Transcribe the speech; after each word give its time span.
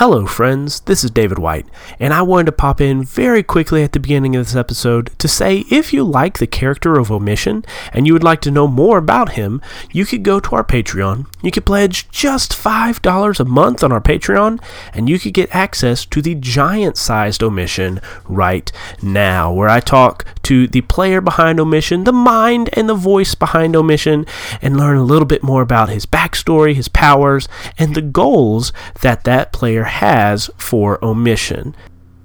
Hello, 0.00 0.24
friends. 0.24 0.80
This 0.80 1.04
is 1.04 1.10
David 1.10 1.38
White, 1.38 1.66
and 1.98 2.14
I 2.14 2.22
wanted 2.22 2.46
to 2.46 2.52
pop 2.52 2.80
in 2.80 3.04
very 3.04 3.42
quickly 3.42 3.82
at 3.82 3.92
the 3.92 4.00
beginning 4.00 4.34
of 4.34 4.46
this 4.46 4.56
episode 4.56 5.10
to 5.18 5.28
say 5.28 5.66
if 5.70 5.92
you 5.92 6.04
like 6.04 6.38
the 6.38 6.46
character 6.46 6.98
of 6.98 7.12
Omission 7.12 7.66
and 7.92 8.06
you 8.06 8.14
would 8.14 8.24
like 8.24 8.40
to 8.40 8.50
know 8.50 8.66
more 8.66 8.96
about 8.96 9.32
him, 9.32 9.60
you 9.92 10.06
could 10.06 10.22
go 10.22 10.40
to 10.40 10.56
our 10.56 10.64
Patreon. 10.64 11.26
You 11.42 11.50
could 11.50 11.66
pledge 11.66 12.08
just 12.08 12.52
$5 12.52 13.40
a 13.40 13.44
month 13.44 13.84
on 13.84 13.92
our 13.92 14.00
Patreon, 14.00 14.62
and 14.94 15.06
you 15.06 15.18
could 15.18 15.34
get 15.34 15.54
access 15.54 16.06
to 16.06 16.22
the 16.22 16.34
giant 16.34 16.96
sized 16.96 17.42
Omission 17.42 18.00
right 18.24 18.72
now, 19.02 19.52
where 19.52 19.68
I 19.68 19.80
talk 19.80 20.24
to 20.44 20.66
the 20.66 20.80
player 20.80 21.20
behind 21.20 21.60
Omission, 21.60 22.04
the 22.04 22.12
mind 22.12 22.70
and 22.72 22.88
the 22.88 22.94
voice 22.94 23.34
behind 23.34 23.76
Omission, 23.76 24.24
and 24.62 24.78
learn 24.78 24.96
a 24.96 25.04
little 25.04 25.26
bit 25.26 25.42
more 25.42 25.60
about 25.60 25.90
his 25.90 26.06
backstory, 26.06 26.74
his 26.74 26.88
powers, 26.88 27.48
and 27.76 27.94
the 27.94 28.00
goals 28.00 28.72
that 29.02 29.24
that 29.24 29.52
player 29.52 29.89
has 29.90 30.50
for 30.56 31.02
Omission. 31.04 31.76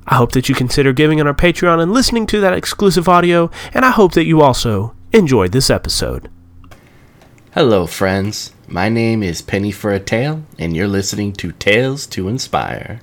I 0.07 0.15
hope 0.15 0.31
that 0.33 0.47
you 0.47 0.55
consider 0.55 0.93
giving 0.93 1.19
on 1.19 1.27
our 1.27 1.33
Patreon 1.33 1.81
and 1.81 1.91
listening 1.91 2.27
to 2.27 2.39
that 2.39 2.53
exclusive 2.53 3.09
audio, 3.09 3.51
and 3.73 3.83
I 3.83 3.91
hope 3.91 4.13
that 4.13 4.25
you 4.25 4.41
also 4.41 4.95
enjoyed 5.11 5.51
this 5.51 5.69
episode. 5.69 6.29
Hello, 7.53 7.87
friends. 7.87 8.53
My 8.67 8.89
name 8.89 9.23
is 9.23 9.41
Penny 9.41 9.71
for 9.71 9.91
a 9.91 9.99
Tale, 9.99 10.43
and 10.59 10.75
you're 10.75 10.87
listening 10.87 11.33
to 11.33 11.51
Tales 11.53 12.05
to 12.07 12.27
Inspire. 12.27 13.01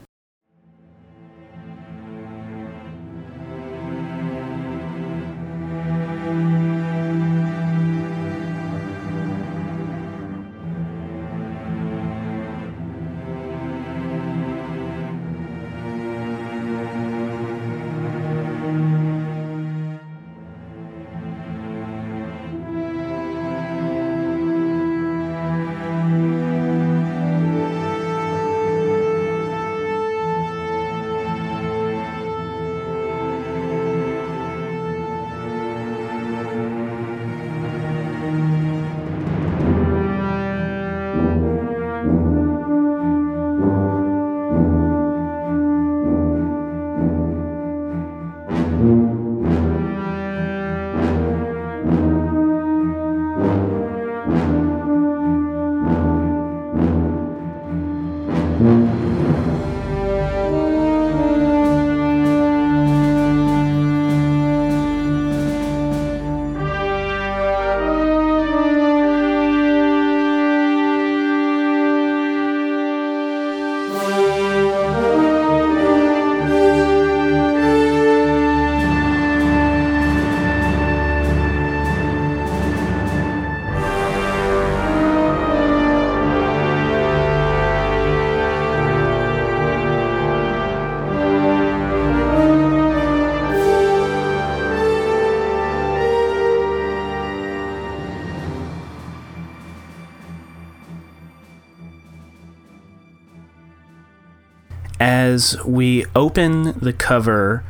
As 105.32 105.56
we 105.65 106.04
open 106.15 106.78
the 106.78 106.93
cover 106.93 107.65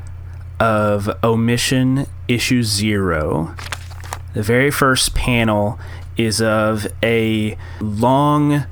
of 0.58 1.08
Omission 1.22 2.06
Issue 2.26 2.64
Zero, 2.64 3.54
the 4.34 4.42
very 4.42 4.70
first 4.70 5.14
panel 5.14 5.78
is 6.16 6.42
of 6.42 6.88
a 7.04 7.56
long 7.80 8.66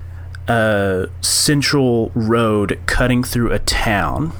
uh, 0.49 1.07
central 1.21 2.11
road 2.17 2.81
cutting 2.87 3.23
through 3.23 3.53
a 3.53 3.61
town. 3.61 4.33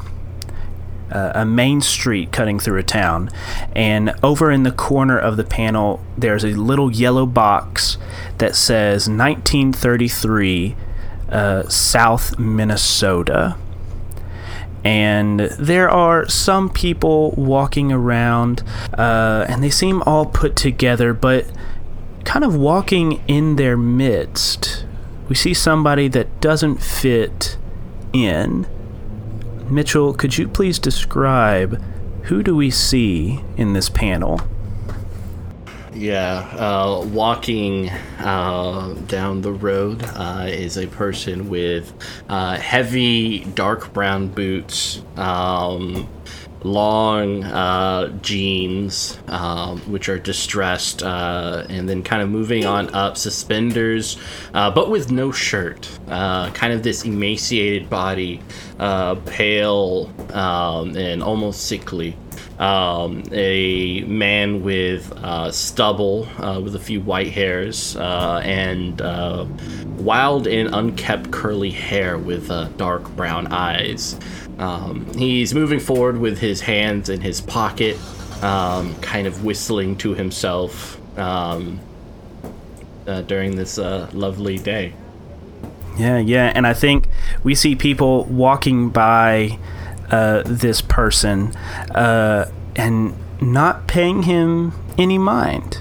Uh, 1.13 1.33
a 1.35 1.45
main 1.45 1.81
street 1.81 2.31
cutting 2.33 2.61
through 2.61 2.79
a 2.79 2.85
town, 2.85 3.29
and 3.75 4.15
over 4.23 4.53
in 4.53 4.63
the 4.63 4.71
corner 4.71 5.19
of 5.19 5.37
the 5.37 5.43
panel, 5.43 6.01
there's 6.17 6.45
a 6.45 6.53
little 6.55 6.89
yellow 6.93 7.27
box 7.27 7.99
that 8.39 8.55
says 8.55 9.09
1933 9.09 10.77
uh, 11.31 11.69
South 11.69 12.39
Minnesota 12.39 13.57
and 14.85 15.41
there 15.41 15.91
are 15.91 16.29
some 16.29 16.71
people 16.71 17.33
walking 17.33 17.93
around, 17.93 18.63
uh, 18.97 19.45
and 19.49 19.63
they 19.63 19.71
seem 19.71 20.03
all 20.03 20.27
put 20.27 20.57
together, 20.57 21.13
but 21.13 21.47
kind 22.25 22.45
of 22.45 22.55
walking 22.55 23.23
in 23.27 23.57
their 23.57 23.77
midst. 23.77 24.87
We 25.29 25.35
see 25.35 25.55
somebody 25.55 26.09
that 26.09 26.41
doesn't 26.41 26.83
fit 26.83 27.57
in. 28.13 28.67
Mitchell, 29.69 30.13
could 30.15 30.37
you 30.37 30.49
please 30.49 30.79
describe 30.79 31.81
who 32.25 32.43
do 32.43 32.57
we 32.57 32.71
see 32.71 33.41
in 33.57 33.73
this 33.73 33.89
panel? 33.89 34.41
Yeah, 36.01 36.49
uh, 36.57 37.07
walking 37.13 37.91
uh, 37.91 38.95
down 39.07 39.43
the 39.43 39.53
road 39.53 40.03
uh, 40.03 40.47
is 40.49 40.79
a 40.79 40.87
person 40.87 41.51
with 41.51 41.93
uh, 42.27 42.57
heavy 42.57 43.41
dark 43.41 43.93
brown 43.93 44.29
boots, 44.29 45.03
um, 45.19 46.09
long 46.63 47.45
uh, 47.45 48.09
jeans, 48.23 49.19
um, 49.29 49.81
which 49.81 50.09
are 50.09 50.19
distressed, 50.19 51.03
uh, 51.03 51.67
and 51.69 51.87
then 51.87 52.03
kind 52.03 52.23
of 52.23 52.31
moving 52.31 52.65
on 52.65 52.89
up, 52.95 53.19
suspenders, 53.19 54.17
but 54.55 54.89
with 54.89 55.11
no 55.13 55.31
shirt. 55.31 55.87
kind 56.09 56.73
of 56.73 56.83
this 56.83 57.05
emaciated 57.05 57.91
body, 57.91 58.41
pale 58.79 60.11
um, 60.33 60.97
and 60.97 61.23
almost 61.23 61.67
sickly 61.67 62.17
um, 62.61 63.23
a 63.33 64.03
man 64.03 64.63
with 64.63 65.11
uh, 65.17 65.51
stubble, 65.51 66.29
uh, 66.39 66.61
with 66.61 66.77
a 66.77 66.79
few 66.79 67.01
white 67.01 67.33
hairs, 67.33 67.97
uh, 67.97 68.43
and 68.45 69.01
uh, 69.01 69.47
wild 69.97 70.47
and 70.47 70.73
unkept 70.75 71.31
curly 71.31 71.71
hair 71.71 72.19
with 72.19 72.51
uh, 72.51 72.69
dark 72.77 73.09
brown 73.17 73.47
eyes. 73.47 74.21
Um, 74.59 75.07
he's 75.15 75.55
moving 75.55 75.81
forward 75.81 76.19
with 76.19 76.39
his 76.39 76.61
hands 76.61 77.09
in 77.09 77.23
his 77.23 77.41
pocket, 77.41 77.97
um, 78.45 78.95
kind 79.01 79.27
of 79.27 79.43
whistling 79.43 79.97
to 79.97 80.13
himself 80.13 81.01
um, 81.19 81.81
uh, 83.07 83.23
during 83.23 83.57
this 83.57 83.79
lovely 83.79 84.59
day. 84.59 84.93
Yeah, 85.99 86.19
yeah, 86.19 86.53
and 86.55 86.67
I 86.67 86.75
think 86.75 87.09
we 87.43 87.55
see 87.55 87.75
people 87.75 88.25
walking 88.25 88.91
by 88.91 89.59
uh, 90.11 90.43
this 90.45 90.81
person 90.81 91.55
uh, 91.95 92.51
and 92.77 93.15
not 93.41 93.87
paying 93.87 94.25
him 94.25 94.73
any 94.99 95.19
mind. 95.19 95.81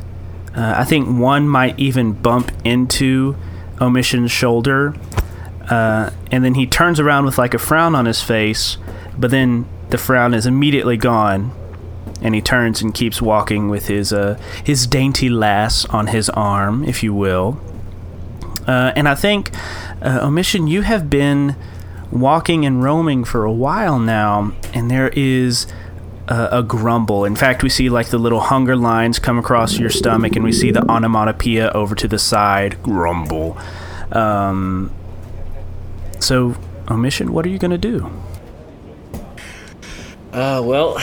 Uh, 0.55 0.75
I 0.77 0.83
think 0.83 1.19
one 1.19 1.47
might 1.47 1.77
even 1.79 2.13
bump 2.13 2.51
into 2.63 3.35
Omission's 3.81 4.31
shoulder, 4.31 4.95
uh, 5.69 6.09
and 6.31 6.43
then 6.43 6.55
he 6.55 6.65
turns 6.65 6.99
around 6.99 7.25
with 7.25 7.37
like 7.37 7.53
a 7.53 7.59
frown 7.59 7.95
on 7.95 8.05
his 8.05 8.21
face, 8.21 8.77
but 9.17 9.31
then 9.31 9.65
the 9.89 9.97
frown 9.97 10.33
is 10.33 10.45
immediately 10.45 10.97
gone, 10.97 11.51
and 12.21 12.35
he 12.35 12.41
turns 12.41 12.81
and 12.81 12.93
keeps 12.93 13.21
walking 13.21 13.69
with 13.69 13.87
his 13.87 14.11
uh, 14.11 14.39
his 14.63 14.87
dainty 14.87 15.29
lass 15.29 15.85
on 15.85 16.07
his 16.07 16.29
arm, 16.31 16.83
if 16.83 17.03
you 17.03 17.13
will. 17.13 17.59
And 18.67 19.09
I 19.09 19.15
think, 19.15 19.49
Omission, 20.03 20.67
you 20.67 20.83
have 20.83 21.09
been 21.09 21.55
walking 22.11 22.65
and 22.65 22.83
roaming 22.83 23.23
for 23.23 23.45
a 23.45 23.51
while 23.51 23.99
now, 23.99 24.51
and 24.73 24.89
there 24.89 25.09
is 25.09 25.67
a, 26.27 26.49
a, 26.51 26.63
grumble. 26.63 27.25
In 27.25 27.35
fact, 27.35 27.63
we 27.63 27.69
see 27.69 27.89
like 27.89 28.09
the 28.09 28.17
little 28.17 28.39
hunger 28.39 28.75
lines 28.75 29.19
come 29.19 29.37
across 29.37 29.77
your 29.77 29.89
stomach, 29.89 30.35
and 30.35 30.43
we 30.43 30.51
see 30.51 30.71
the 30.71 30.87
onomatopoeia 30.89 31.71
over 31.71 31.95
to 31.95 32.07
the 32.07 32.19
side 32.19 32.81
grumble. 32.83 33.57
Um, 34.11 34.91
so, 36.19 36.55
Omission, 36.89 37.33
what 37.33 37.45
are 37.45 37.49
you 37.49 37.59
going 37.59 37.71
to 37.71 37.77
do? 37.77 38.11
Uh, 40.31 40.61
well, 40.63 40.97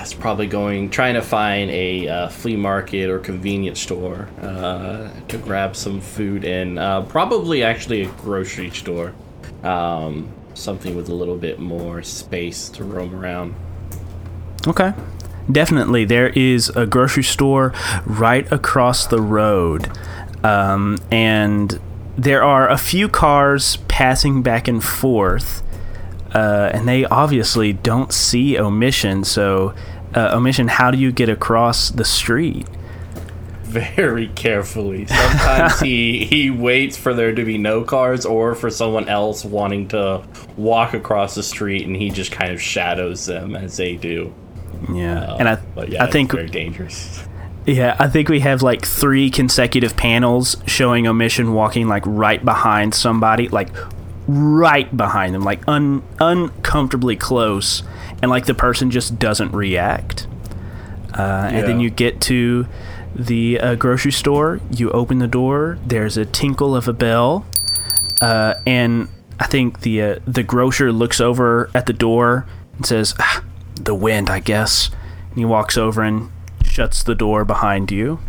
it's 0.00 0.14
probably 0.14 0.46
going 0.46 0.90
trying 0.90 1.14
to 1.14 1.22
find 1.22 1.70
a 1.70 2.08
uh, 2.08 2.28
flea 2.28 2.56
market 2.56 3.10
or 3.10 3.18
convenience 3.18 3.80
store 3.80 4.28
uh, 4.40 5.08
to 5.28 5.38
grab 5.38 5.74
some 5.76 6.00
food 6.00 6.44
in. 6.44 6.78
Uh, 6.78 7.02
probably 7.02 7.62
actually 7.62 8.02
a 8.02 8.08
grocery 8.12 8.70
store, 8.70 9.14
um, 9.62 10.32
something 10.54 10.96
with 10.96 11.08
a 11.08 11.14
little 11.14 11.36
bit 11.36 11.58
more 11.58 12.02
space 12.02 12.68
to 12.70 12.84
roam 12.84 13.14
around. 13.14 13.54
Okay. 14.66 14.92
Definitely, 15.50 16.04
there 16.04 16.28
is 16.28 16.68
a 16.70 16.86
grocery 16.86 17.24
store 17.24 17.72
right 18.06 18.50
across 18.52 19.06
the 19.06 19.20
road, 19.20 19.90
um, 20.44 20.98
and 21.10 21.80
there 22.16 22.42
are 22.42 22.68
a 22.68 22.78
few 22.78 23.08
cars 23.08 23.78
passing 23.88 24.42
back 24.42 24.68
and 24.68 24.84
forth, 24.84 25.62
uh, 26.34 26.70
and 26.72 26.86
they 26.86 27.04
obviously 27.06 27.72
don't 27.72 28.12
see 28.12 28.58
Omission. 28.58 29.24
So, 29.24 29.74
uh, 30.14 30.30
Omission, 30.34 30.68
how 30.68 30.90
do 30.90 30.98
you 30.98 31.10
get 31.10 31.28
across 31.28 31.90
the 31.90 32.04
street? 32.04 32.66
Very 33.70 34.28
carefully. 34.28 35.06
Sometimes 35.06 35.80
he 35.86 36.24
he 36.24 36.50
waits 36.50 36.96
for 36.96 37.14
there 37.14 37.34
to 37.34 37.44
be 37.44 37.56
no 37.58 37.82
cars 37.84 38.26
or 38.26 38.54
for 38.54 38.70
someone 38.70 39.08
else 39.08 39.44
wanting 39.44 39.88
to 39.88 40.22
walk 40.56 40.94
across 40.94 41.34
the 41.34 41.42
street, 41.42 41.86
and 41.86 41.94
he 41.96 42.10
just 42.10 42.32
kind 42.32 42.52
of 42.52 42.60
shadows 42.60 43.26
them 43.26 43.54
as 43.54 43.76
they 43.76 43.96
do. 43.96 44.32
Yeah, 44.92 45.20
Uh, 45.20 45.36
and 45.38 45.48
I, 45.48 45.58
yeah, 45.86 46.02
I 46.04 46.10
think 46.10 46.32
very 46.32 46.48
dangerous. 46.48 47.22
Yeah, 47.66 47.94
I 47.98 48.08
think 48.08 48.28
we 48.28 48.40
have 48.40 48.62
like 48.62 48.84
three 48.86 49.30
consecutive 49.30 49.96
panels 49.96 50.56
showing 50.66 51.06
Omission 51.06 51.52
walking 51.52 51.86
like 51.88 52.02
right 52.06 52.42
behind 52.44 52.94
somebody, 52.94 53.48
like 53.48 53.68
right 54.26 54.94
behind 54.96 55.34
them, 55.34 55.42
like 55.42 55.60
un 55.68 56.02
uncomfortably 56.18 57.16
close, 57.16 57.82
and 58.22 58.30
like 58.30 58.46
the 58.46 58.54
person 58.54 58.90
just 58.90 59.18
doesn't 59.18 59.52
react. 59.52 60.26
Uh, 61.12 61.50
And 61.52 61.66
then 61.68 61.80
you 61.80 61.90
get 61.90 62.20
to 62.22 62.66
the 63.14 63.60
uh, 63.60 63.74
grocery 63.74 64.12
store. 64.12 64.60
You 64.70 64.90
open 64.90 65.18
the 65.18 65.26
door. 65.26 65.78
There's 65.84 66.16
a 66.16 66.24
tinkle 66.24 66.74
of 66.76 66.88
a 66.88 66.92
bell, 66.92 67.46
uh, 68.20 68.54
and 68.66 69.08
I 69.38 69.46
think 69.46 69.80
the 69.80 70.02
uh, 70.02 70.18
the 70.26 70.42
grocer 70.42 70.92
looks 70.92 71.20
over 71.20 71.70
at 71.74 71.86
the 71.86 71.92
door 71.92 72.46
and 72.76 72.86
says, 72.86 73.14
ah, 73.18 73.44
"The 73.74 73.94
wind, 73.94 74.30
I 74.30 74.40
guess." 74.40 74.90
And 75.30 75.38
he 75.38 75.44
walks 75.44 75.76
over 75.76 76.02
and 76.02 76.30
shuts 76.64 77.02
the 77.02 77.14
door 77.14 77.44
behind 77.44 77.90
you. 77.90 78.20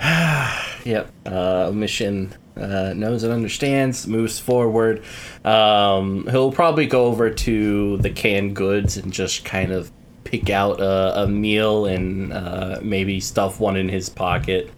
Yep. 0.84 1.12
Uh, 1.26 1.70
mission 1.72 2.34
uh, 2.56 2.92
knows 2.94 3.22
and 3.22 3.32
understands, 3.32 4.06
moves 4.06 4.38
forward. 4.38 5.02
Um, 5.44 6.26
he'll 6.28 6.52
probably 6.52 6.86
go 6.86 7.06
over 7.06 7.30
to 7.30 7.96
the 7.98 8.10
canned 8.10 8.56
goods 8.56 8.96
and 8.96 9.12
just 9.12 9.44
kind 9.44 9.72
of 9.72 9.92
pick 10.32 10.48
out 10.48 10.80
a, 10.80 11.22
a 11.22 11.28
meal 11.28 11.84
and 11.84 12.32
uh, 12.32 12.78
maybe 12.82 13.20
stuff 13.20 13.60
one 13.60 13.76
in 13.76 13.88
his 13.88 14.08
pocket. 14.08 14.70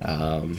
Um, 0.00 0.58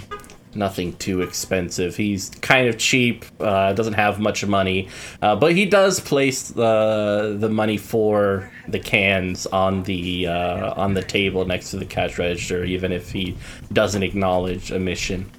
nothing 0.54 0.94
too 0.98 1.22
expensive. 1.22 1.96
He's 1.96 2.30
kind 2.42 2.70
of 2.70 2.78
cheap. 2.78 3.26
Uh, 3.40 3.74
doesn't 3.74 3.94
have 3.94 4.20
much 4.20 4.46
money, 4.46 4.88
uh, 5.24 5.36
but 5.36 5.56
he 5.56 5.66
does 5.66 6.00
place 6.00 6.50
the 6.50 7.36
the 7.40 7.50
money 7.50 7.78
for 7.78 8.52
the 8.68 8.80
cans 8.80 9.48
on 9.48 9.84
the 9.84 10.28
uh, 10.28 10.74
on 10.76 10.94
the 10.94 11.02
table 11.02 11.46
next 11.46 11.72
to 11.72 11.78
the 11.78 11.86
cash 11.86 12.20
register, 12.20 12.64
even 12.64 12.92
if 12.92 13.12
he 13.12 13.36
doesn't 13.74 14.04
acknowledge 14.04 14.72
Omission. 14.72 15.30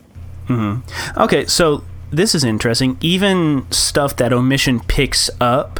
Okay, 1.17 1.47
so 1.47 1.85
this 2.11 2.35
is 2.35 2.43
interesting. 2.43 2.99
Even 3.01 3.71
stuff 3.71 4.17
that 4.17 4.33
Omission 4.33 4.81
picks 4.81 5.31
up 5.41 5.79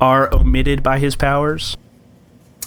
are 0.00 0.32
omitted 0.34 0.82
by 0.82 0.98
his 0.98 1.14
powers. 1.14 1.76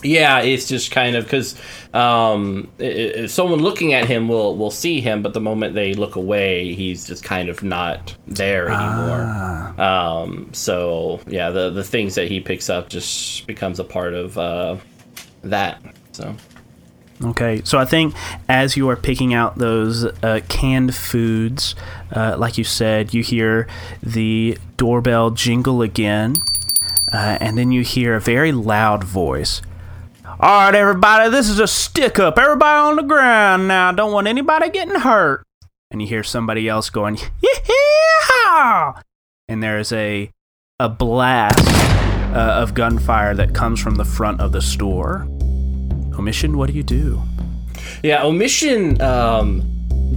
Yeah, 0.03 0.39
it's 0.41 0.67
just 0.67 0.91
kind 0.91 1.15
of 1.15 1.25
because 1.25 1.55
um, 1.93 2.67
i- 2.79 2.83
i- 2.83 2.87
if 3.25 3.31
someone 3.31 3.59
looking 3.59 3.93
at 3.93 4.05
him 4.07 4.27
will 4.27 4.55
will 4.57 4.71
see 4.71 4.99
him, 5.01 5.21
but 5.21 5.33
the 5.33 5.41
moment 5.41 5.75
they 5.75 5.93
look 5.93 6.15
away, 6.15 6.73
he's 6.73 7.05
just 7.07 7.23
kind 7.23 7.49
of 7.49 7.61
not 7.63 8.15
there 8.27 8.67
anymore. 8.69 9.79
Um, 9.79 10.49
so 10.53 11.19
yeah, 11.27 11.49
the 11.51 11.69
the 11.69 11.83
things 11.83 12.15
that 12.15 12.27
he 12.29 12.39
picks 12.39 12.69
up 12.69 12.89
just 12.89 13.45
becomes 13.47 13.79
a 13.79 13.83
part 13.83 14.13
of 14.13 14.37
uh, 14.37 14.77
that. 15.43 15.81
So 16.13 16.35
Okay, 17.23 17.61
so 17.63 17.77
I 17.77 17.85
think 17.85 18.15
as 18.49 18.75
you 18.75 18.89
are 18.89 18.95
picking 18.95 19.31
out 19.35 19.59
those 19.59 20.05
uh, 20.23 20.39
canned 20.49 20.95
foods, 20.95 21.75
uh, 22.11 22.35
like 22.39 22.57
you 22.57 22.63
said, 22.63 23.13
you 23.13 23.21
hear 23.21 23.67
the 24.01 24.57
doorbell 24.77 25.29
jingle 25.29 25.83
again, 25.83 26.37
uh, 27.13 27.37
and 27.39 27.59
then 27.59 27.71
you 27.71 27.83
hear 27.83 28.15
a 28.15 28.19
very 28.19 28.51
loud 28.51 29.03
voice. 29.03 29.61
All 30.39 30.65
right, 30.65 30.73
everybody, 30.73 31.29
this 31.29 31.49
is 31.49 31.59
a 31.59 31.67
stick 31.67 32.17
up. 32.17 32.37
Everybody 32.37 32.79
on 32.79 32.95
the 32.95 33.03
ground 33.03 33.67
now. 33.67 33.91
Don't 33.91 34.13
want 34.13 34.27
anybody 34.27 34.69
getting 34.69 34.95
hurt. 34.95 35.43
And 35.91 36.01
you 36.01 36.07
hear 36.07 36.23
somebody 36.23 36.69
else 36.69 36.89
going, 36.89 37.17
yeah! 37.43 38.93
And 39.47 39.61
there's 39.61 39.91
a 39.91 40.31
a 40.79 40.89
blast 40.89 41.59
uh, 42.33 42.61
of 42.61 42.73
gunfire 42.73 43.35
that 43.35 43.53
comes 43.53 43.79
from 43.79 43.95
the 43.95 44.05
front 44.05 44.39
of 44.39 44.51
the 44.53 44.61
store. 44.61 45.27
Omission, 46.17 46.57
what 46.57 46.67
do 46.67 46.73
you 46.73 46.83
do? 46.83 47.21
yeah, 48.01 48.23
omission 48.23 48.99
um, 49.01 49.61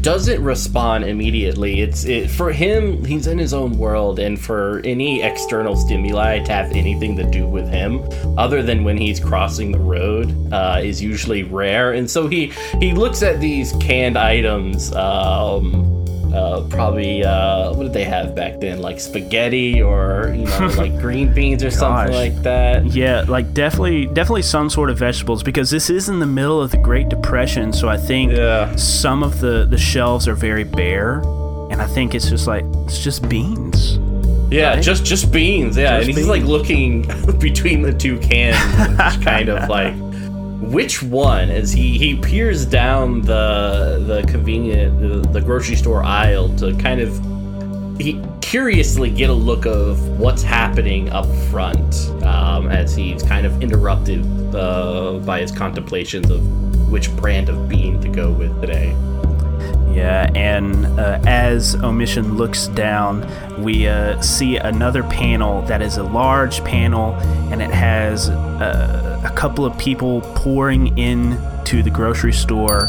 doesn't 0.04 0.44
respond 0.44 1.04
immediately. 1.04 1.80
It's 1.80 2.04
it 2.04 2.30
for 2.30 2.52
him. 2.52 3.02
He's 3.04 3.26
in 3.26 3.38
his 3.38 3.54
own 3.54 3.78
world, 3.78 4.18
and 4.18 4.38
for 4.38 4.82
any 4.84 5.22
external 5.22 5.76
stimuli 5.76 6.40
to 6.40 6.52
have 6.52 6.70
anything 6.72 7.16
to 7.16 7.24
do 7.24 7.46
with 7.46 7.66
him, 7.68 8.06
other 8.38 8.62
than 8.62 8.84
when 8.84 8.98
he's 8.98 9.18
crossing 9.18 9.72
the 9.72 9.78
road, 9.78 10.52
uh, 10.52 10.80
is 10.82 11.02
usually 11.02 11.42
rare. 11.42 11.92
And 11.92 12.08
so 12.08 12.28
he 12.28 12.52
he 12.78 12.92
looks 12.92 13.22
at 13.22 13.40
these 13.40 13.72
canned 13.80 14.18
items. 14.18 14.92
Um, 14.92 16.03
uh, 16.34 16.66
probably 16.68 17.24
uh, 17.24 17.72
what 17.72 17.84
did 17.84 17.92
they 17.92 18.04
have 18.04 18.34
back 18.34 18.60
then? 18.60 18.80
Like 18.80 18.98
spaghetti 19.00 19.80
or 19.82 20.34
you 20.36 20.44
know 20.46 20.72
like 20.76 20.98
green 20.98 21.32
beans 21.32 21.62
or 21.62 21.70
something 21.70 22.08
Gosh. 22.08 22.14
like 22.14 22.42
that. 22.42 22.86
Yeah, 22.86 23.24
like 23.28 23.54
definitely, 23.54 24.06
definitely 24.06 24.42
some 24.42 24.68
sort 24.70 24.90
of 24.90 24.98
vegetables 24.98 25.42
because 25.42 25.70
this 25.70 25.90
is 25.90 26.08
in 26.08 26.18
the 26.18 26.26
middle 26.26 26.60
of 26.60 26.70
the 26.70 26.78
Great 26.78 27.08
Depression. 27.08 27.72
So 27.72 27.88
I 27.88 27.96
think 27.96 28.32
Yeah. 28.32 28.74
some 28.76 29.22
of 29.22 29.40
the 29.40 29.64
the 29.68 29.78
shelves 29.78 30.26
are 30.28 30.34
very 30.34 30.64
bare, 30.64 31.20
and 31.70 31.80
I 31.80 31.86
think 31.86 32.14
it's 32.14 32.28
just 32.28 32.46
like 32.46 32.64
it's 32.86 32.98
just 33.02 33.28
beans. 33.28 33.98
Yeah, 34.50 34.74
Right? 34.74 34.82
just 34.82 35.04
just 35.04 35.32
beans. 35.32 35.76
Yeah, 35.76 35.96
Just 35.98 36.08
and 36.10 36.18
he's 36.18 36.28
like 36.28 36.44
looking 36.44 37.02
between 37.40 37.82
the 37.82 37.92
two 37.92 38.18
cans, 38.18 38.56
kind 39.24 39.48
of 39.48 39.68
like, 39.68 39.94
which 40.70 41.02
one? 41.02 41.50
As 41.50 41.72
he 41.72 41.98
he 41.98 42.16
peers 42.16 42.64
down 42.64 43.20
the 43.22 44.02
the 44.06 44.30
convenient 44.30 45.00
the, 45.00 45.28
the 45.30 45.40
grocery 45.40 45.76
store 45.76 46.02
aisle 46.02 46.54
to 46.56 46.74
kind 46.76 47.00
of 47.00 47.10
he 47.98 48.20
curiously 48.40 49.10
get 49.10 49.30
a 49.30 49.34
look 49.34 49.66
of 49.66 50.00
what's 50.18 50.42
happening 50.42 51.10
up 51.10 51.26
front 51.50 52.10
um, 52.24 52.68
as 52.68 52.94
he's 52.94 53.22
kind 53.22 53.46
of 53.46 53.62
interrupted 53.62 54.24
uh, 54.54 55.20
by 55.24 55.40
his 55.40 55.50
contemplations 55.50 56.30
of 56.30 56.90
which 56.90 57.10
brand 57.16 57.48
of 57.48 57.68
bean 57.68 58.00
to 58.00 58.08
go 58.08 58.32
with 58.32 58.60
today. 58.60 58.90
Yeah, 59.94 60.30
and 60.34 60.86
uh, 60.98 61.20
as 61.24 61.76
Omission 61.76 62.36
looks 62.36 62.66
down, 62.68 63.24
we 63.62 63.86
uh, 63.86 64.20
see 64.20 64.56
another 64.56 65.04
panel 65.04 65.62
that 65.62 65.82
is 65.82 65.98
a 65.98 66.02
large 66.02 66.64
panel, 66.64 67.14
and 67.52 67.62
it 67.62 67.70
has 67.70 68.28
uh, 68.28 69.13
a 69.24 69.32
couple 69.34 69.64
of 69.64 69.76
people 69.78 70.20
pouring 70.34 70.96
in 70.98 71.38
to 71.64 71.82
the 71.82 71.90
grocery 71.90 72.32
store, 72.32 72.86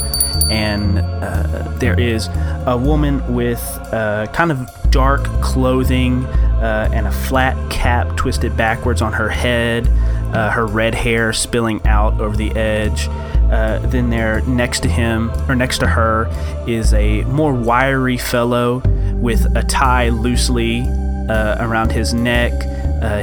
and 0.50 1.00
uh, 1.00 1.64
there 1.80 2.00
is 2.00 2.28
a 2.68 2.78
woman 2.78 3.34
with 3.34 3.62
uh, 3.92 4.28
kind 4.34 4.52
of 4.52 4.70
dark 4.92 5.24
clothing 5.42 6.26
uh, 6.26 6.90
and 6.94 7.08
a 7.08 7.12
flat 7.12 7.56
cap 7.72 8.16
twisted 8.16 8.56
backwards 8.56 9.02
on 9.02 9.14
her 9.14 9.30
head, 9.30 9.88
uh, 10.34 10.52
her 10.52 10.66
red 10.66 10.94
hair 10.94 11.34
spilling 11.34 11.86
out 11.86 12.20
over 12.20 12.36
the 12.36 12.52
edge. 12.52 13.08
Uh, 13.52 13.80
then 13.88 14.10
there, 14.10 14.42
next 14.42 14.82
to 14.82 14.90
him 14.90 15.32
or 15.48 15.56
next 15.56 15.78
to 15.78 15.88
her, 15.88 16.28
is 16.68 16.94
a 16.94 17.24
more 17.26 17.54
wiry 17.54 18.18
fellow 18.18 18.82
with 19.16 19.46
a 19.56 19.64
tie 19.64 20.10
loosely 20.10 20.82
uh, 21.30 21.66
around 21.66 21.92
his 21.92 22.14
neck, 22.14 22.52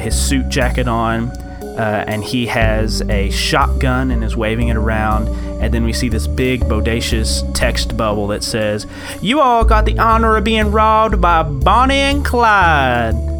his 0.01 0.15
suit 0.15 0.49
jacket 0.49 0.87
on, 0.87 1.31
uh, 1.79 2.05
and 2.07 2.23
he 2.23 2.47
has 2.47 3.03
a 3.03 3.31
shotgun 3.31 4.11
and 4.11 4.23
is 4.23 4.37
waving 4.37 4.69
it 4.69 4.77
around. 4.77 5.29
And 5.63 5.73
then 5.73 5.85
we 5.85 5.93
see 5.93 6.09
this 6.09 6.27
big, 6.27 6.63
bodacious 6.63 7.49
text 7.55 7.97
bubble 7.97 8.27
that 8.29 8.43
says, 8.43 8.87
"You 9.21 9.41
all 9.41 9.65
got 9.65 9.85
the 9.85 9.99
honor 9.99 10.37
of 10.37 10.45
being 10.45 10.71
robbed 10.71 11.21
by 11.21 11.43
Bonnie 11.43 11.95
and 11.95 12.25
Clyde." 12.25 13.33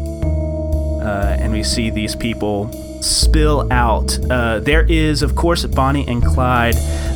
uh, 1.03 1.35
and 1.39 1.51
we 1.51 1.63
see 1.63 1.89
these 1.89 2.15
people 2.15 2.71
spill 3.01 3.71
out. 3.71 4.17
Uh, 4.31 4.59
there 4.59 4.83
is, 4.83 5.21
of 5.21 5.35
course, 5.35 5.65
Bonnie 5.65 6.07
and 6.07 6.23
Clyde, 6.23 6.75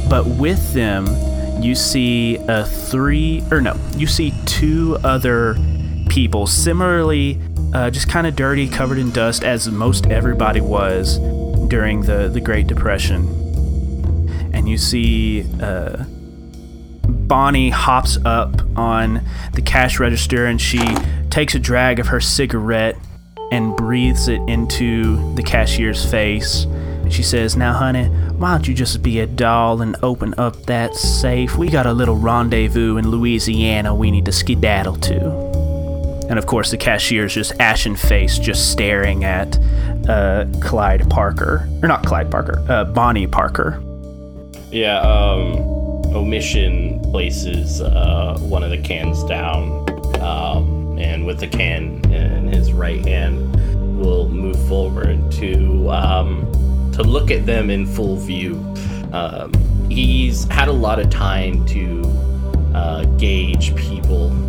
but 0.10 0.28
with 0.28 0.74
them, 0.74 1.08
you 1.64 1.74
see 1.74 2.38
uh, 2.38 2.66
three, 2.66 3.44
or 3.50 3.62
no, 3.62 3.80
you 3.96 4.06
see 4.06 4.34
two 4.46 4.98
other 5.04 5.56
people 6.10 6.48
similarly 6.48 7.40
uh, 7.74 7.90
just 7.90 8.10
kind 8.10 8.28
of 8.28 8.36
dirty, 8.36 8.68
covered 8.68 8.98
in 8.98 9.12
dust, 9.12 9.44
as 9.44 9.70
most 9.70 10.08
everybody 10.08 10.62
was 10.62 11.18
during 11.68 12.02
the, 12.02 12.30
the 12.30 12.42
Great 12.42 12.68
Depression. 12.68 13.28
And 14.54 14.70
you 14.70 14.78
see 14.78 15.46
uh, 15.62 16.04
Bonnie 17.28 17.70
hops 17.70 18.18
up 18.26 18.62
on 18.78 19.22
the 19.54 19.62
cash 19.62 20.00
register 20.00 20.46
and 20.46 20.62
she 20.62 20.80
takes 21.30 21.56
a 21.56 21.60
drag 21.60 22.00
of 22.00 22.08
her 22.08 22.22
cigarette 22.22 22.96
and 23.52 23.76
breathes 23.76 24.28
it 24.28 24.42
into 24.48 25.36
the 25.36 25.44
cashier's 25.44 26.10
face. 26.10 26.66
She 27.10 27.24
says, 27.24 27.56
Now, 27.56 27.74
honey, 27.74 28.06
why 28.06 28.52
don't 28.52 28.68
you 28.68 28.74
just 28.74 29.02
be 29.02 29.20
a 29.20 29.28
doll 29.28 29.82
and 29.82 29.96
open 30.04 30.34
up 30.38 30.66
that 30.66 30.96
safe? 30.96 31.58
We 31.58 31.70
got 31.70 31.86
a 31.86 31.94
little 31.94 32.16
rendezvous 32.16 32.98
in 32.98 33.10
Louisiana 33.10 33.96
we 33.96 34.12
need 34.12 34.26
to 34.26 34.32
skedaddle 34.32 34.98
to. 34.98 35.47
And 36.30 36.38
of 36.38 36.46
course, 36.46 36.72
the 36.72 36.78
cashier's 36.78 37.34
just 37.34 37.54
ashen 37.60 37.96
face, 37.96 38.38
just 38.38 38.72
staring 38.72 39.24
at 39.24 39.58
uh, 40.10 40.46
Clyde 40.62 41.10
Parker. 41.10 41.68
Or 41.82 41.88
not 41.88 42.06
Clyde 42.06 42.30
Parker, 42.30 42.64
uh, 42.68 42.84
Bonnie 42.86 43.28
Parker. 43.28 43.82
Yeah, 44.72 45.00
um, 45.00 45.56
Omission 46.14 47.00
places 47.12 47.82
uh, 47.82 48.38
one 48.42 48.64
of 48.64 48.70
the 48.70 48.78
cans 48.78 49.24
down, 49.24 49.90
um, 50.22 50.98
and 50.98 51.26
with 51.26 51.40
the 51.40 51.48
can 51.48 52.04
in 52.12 52.48
his 52.48 52.74
right 52.74 53.06
hand, 53.06 53.56
will 53.98 54.28
move 54.30 54.58
forward 54.68 55.32
to 55.34 55.90
um, 55.90 56.52
to 56.94 57.04
look 57.04 57.32
at 57.32 57.46
them 57.46 57.70
in 57.70 57.86
full 57.86 58.18
view. 58.18 58.56
Um, 59.14 59.54
he's 59.90 60.46
had 60.46 60.68
a 60.68 60.74
lot 60.74 61.00
of 61.00 61.10
time 61.10 61.66
to 61.68 62.04
uh, 62.74 63.06
gauge 63.18 63.76
people. 63.76 64.47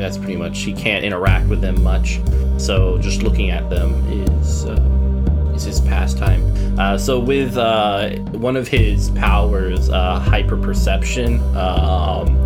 That's 0.00 0.18
pretty 0.18 0.36
much. 0.36 0.60
He 0.60 0.72
can't 0.72 1.04
interact 1.04 1.48
with 1.48 1.60
them 1.60 1.82
much, 1.82 2.20
so 2.58 2.98
just 2.98 3.22
looking 3.22 3.50
at 3.50 3.68
them 3.70 3.94
is 4.10 4.64
uh, 4.64 5.52
is 5.54 5.64
his 5.64 5.80
pastime. 5.80 6.42
Uh, 6.78 6.96
so 6.96 7.20
with 7.20 7.56
uh, 7.56 8.10
one 8.32 8.56
of 8.56 8.66
his 8.66 9.10
powers, 9.10 9.90
uh, 9.90 10.18
hyper 10.18 10.56
perception, 10.56 11.40
um, 11.56 12.36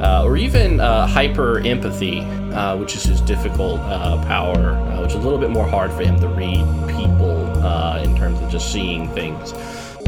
uh, 0.00 0.22
or 0.24 0.36
even 0.36 0.80
uh, 0.80 1.06
hyper 1.06 1.58
empathy, 1.60 2.20
uh, 2.20 2.76
which 2.76 2.94
is 2.94 3.02
his 3.02 3.20
difficult 3.22 3.80
uh, 3.80 4.22
power, 4.26 4.70
uh, 4.72 5.02
which 5.02 5.10
is 5.10 5.16
a 5.16 5.20
little 5.20 5.38
bit 5.38 5.50
more 5.50 5.66
hard 5.66 5.92
for 5.92 6.02
him 6.02 6.18
to 6.20 6.28
read 6.28 6.64
people 6.96 7.44
uh, 7.64 8.00
in 8.02 8.16
terms 8.16 8.40
of 8.40 8.48
just 8.50 8.72
seeing 8.72 9.08
things. 9.08 9.52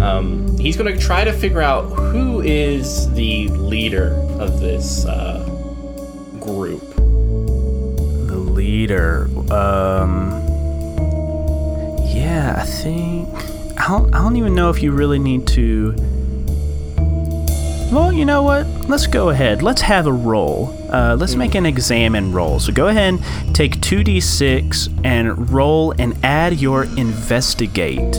Um, 0.01 0.57
he's 0.59 0.77
going 0.77 0.95
to 0.95 0.99
try 0.99 1.25
to 1.25 1.33
figure 1.33 1.61
out 1.61 1.83
who 1.87 2.41
is 2.41 3.13
the 3.13 3.49
leader 3.49 4.15
of 4.39 4.61
this 4.61 5.05
group. 6.41 6.81
The 6.97 8.37
leader. 8.37 9.29
Um. 9.53 10.31
Yeah, 12.07 12.57
I 12.59 12.65
think. 12.65 13.29
I 13.81 13.89
don't, 13.89 14.15
I 14.15 14.19
don't 14.19 14.37
even 14.37 14.55
know 14.55 14.71
if 14.71 14.83
you 14.83 14.93
really 14.93 15.19
need 15.19 15.47
to. 15.49 15.95
Well, 17.93 18.13
you 18.13 18.25
know 18.25 18.43
what? 18.43 18.67
Let's 18.89 19.07
go 19.07 19.31
ahead. 19.31 19.63
Let's 19.63 19.83
have 19.83 20.07
a 20.07 20.13
roll. 20.13 20.77
Uh, 20.93 21.17
let's 21.19 21.35
make 21.35 21.55
an 21.55 21.67
examine 21.67 22.33
roll. 22.33 22.61
So 22.61 22.73
go 22.73 22.89
ahead 22.89 23.19
take 23.55 23.77
2d6 23.81 25.05
and 25.05 25.51
roll 25.51 25.93
and 25.99 26.17
add 26.25 26.61
your 26.61 26.85
investigate 26.85 28.17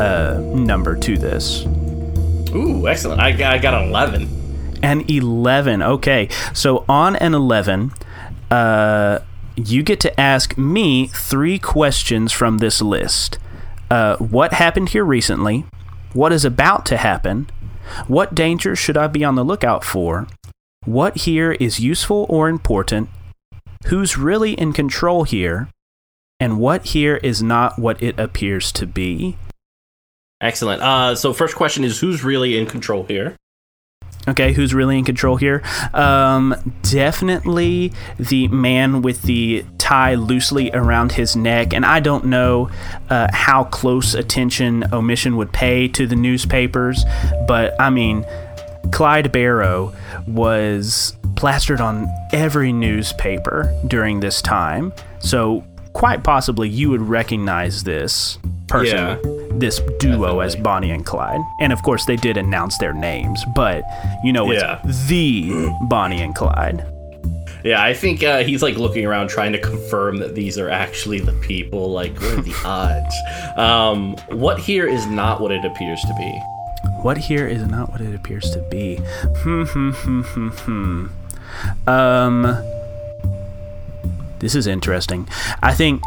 uh, 0.00 0.38
number 0.54 0.96
to 0.96 1.16
this. 1.16 1.64
Ooh, 2.54 2.86
excellent! 2.86 3.20
I, 3.20 3.28
I 3.54 3.58
got 3.58 3.86
eleven. 3.86 4.37
An 4.82 5.04
11. 5.08 5.82
Okay. 5.82 6.28
So 6.52 6.84
on 6.88 7.16
an 7.16 7.34
11, 7.34 7.92
uh, 8.50 9.20
you 9.56 9.82
get 9.82 10.00
to 10.00 10.20
ask 10.20 10.56
me 10.56 11.08
three 11.08 11.58
questions 11.58 12.32
from 12.32 12.58
this 12.58 12.80
list. 12.80 13.38
Uh, 13.90 14.16
what 14.16 14.52
happened 14.52 14.90
here 14.90 15.04
recently? 15.04 15.64
What 16.12 16.32
is 16.32 16.44
about 16.44 16.86
to 16.86 16.96
happen? 16.96 17.48
What 18.06 18.34
danger 18.34 18.76
should 18.76 18.96
I 18.96 19.06
be 19.06 19.24
on 19.24 19.34
the 19.34 19.44
lookout 19.44 19.84
for? 19.84 20.26
What 20.84 21.18
here 21.18 21.52
is 21.52 21.80
useful 21.80 22.26
or 22.28 22.48
important? 22.48 23.08
Who's 23.86 24.16
really 24.16 24.52
in 24.52 24.72
control 24.72 25.24
here? 25.24 25.68
And 26.40 26.58
what 26.58 26.86
here 26.86 27.16
is 27.16 27.42
not 27.42 27.78
what 27.78 28.02
it 28.02 28.18
appears 28.18 28.70
to 28.72 28.86
be? 28.86 29.36
Excellent. 30.40 30.82
Uh, 30.82 31.14
so 31.14 31.32
first 31.32 31.56
question 31.56 31.82
is 31.82 31.98
who's 31.98 32.22
really 32.22 32.56
in 32.56 32.66
control 32.66 33.04
here? 33.04 33.36
Okay, 34.28 34.52
who's 34.52 34.74
really 34.74 34.98
in 34.98 35.04
control 35.04 35.36
here? 35.36 35.62
Um, 35.94 36.54
definitely 36.82 37.92
the 38.18 38.48
man 38.48 39.02
with 39.02 39.22
the 39.22 39.64
tie 39.78 40.14
loosely 40.14 40.70
around 40.72 41.12
his 41.12 41.34
neck. 41.34 41.72
And 41.72 41.86
I 41.86 42.00
don't 42.00 42.26
know 42.26 42.70
uh, 43.08 43.28
how 43.32 43.64
close 43.64 44.14
attention 44.14 44.84
Omission 44.92 45.36
would 45.36 45.52
pay 45.52 45.88
to 45.88 46.06
the 46.06 46.16
newspapers, 46.16 47.04
but 47.46 47.74
I 47.80 47.88
mean, 47.88 48.26
Clyde 48.92 49.32
Barrow 49.32 49.94
was 50.26 51.16
plastered 51.36 51.80
on 51.80 52.08
every 52.32 52.72
newspaper 52.72 53.74
during 53.86 54.20
this 54.20 54.42
time. 54.42 54.92
So, 55.20 55.64
quite 55.92 56.22
possibly, 56.24 56.68
you 56.68 56.90
would 56.90 57.02
recognize 57.02 57.84
this 57.84 58.38
person, 58.66 58.96
Yeah, 58.98 59.16
this 59.52 59.80
duo 59.98 60.40
as. 60.40 60.54
Bonnie 60.56 60.90
and 60.90 61.04
Clyde. 61.04 61.40
And 61.60 61.72
of 61.72 61.82
course, 61.82 62.04
they 62.06 62.16
did 62.16 62.36
announce 62.36 62.78
their 62.78 62.92
names, 62.92 63.42
but 63.54 63.82
you 64.24 64.32
know, 64.32 64.50
it's 64.50 64.62
Yeah. 64.62 64.80
the 65.08 65.74
Bonnie 65.88 66.20
and 66.22 66.34
Clyde. 66.34 66.84
Yeah, 67.64 67.82
I 67.82 67.92
think 67.92 68.22
uh, 68.22 68.44
he's 68.44 68.62
like 68.62 68.76
looking 68.76 69.04
around 69.04 69.28
trying 69.28 69.52
to 69.52 69.58
confirm 69.58 70.18
that 70.18 70.34
these 70.36 70.58
are 70.58 70.70
actually 70.70 71.18
the 71.18 71.32
people. 71.32 71.90
Like, 71.90 72.14
what 72.20 72.38
are 72.38 72.42
the 72.42 72.54
odds? 72.64 73.14
Um, 73.58 74.14
what 74.38 74.60
here 74.60 74.86
is 74.86 75.06
not 75.06 75.40
what 75.40 75.50
it 75.50 75.64
appears 75.64 76.00
to 76.02 76.14
be. 76.16 76.42
What 77.02 77.18
here 77.18 77.46
is 77.48 77.62
not 77.66 77.90
what 77.90 78.00
it 78.00 78.14
appears 78.14 78.50
to 78.52 78.60
be. 78.70 78.96
Hmm, 79.42 79.64
hmm, 79.64 79.90
hmm, 79.90 80.20
hmm, 80.22 80.48
hmm. 80.48 81.88
Um, 81.88 82.44
this 84.40 84.54
is 84.54 84.66
interesting. 84.66 85.28
I 85.62 85.74
think 85.74 86.02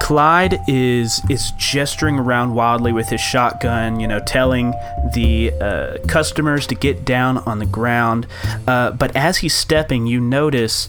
Clyde 0.00 0.58
is 0.66 1.20
is 1.28 1.52
gesturing 1.58 2.18
around 2.18 2.54
wildly 2.54 2.92
with 2.92 3.08
his 3.08 3.20
shotgun, 3.20 4.00
you 4.00 4.08
know, 4.08 4.20
telling 4.20 4.72
the 5.12 5.52
uh, 5.60 5.98
customers 6.06 6.66
to 6.68 6.74
get 6.74 7.04
down 7.04 7.38
on 7.38 7.58
the 7.58 7.66
ground. 7.66 8.26
Uh, 8.66 8.92
but 8.92 9.14
as 9.14 9.38
he's 9.38 9.54
stepping, 9.54 10.06
you 10.06 10.20
notice 10.20 10.88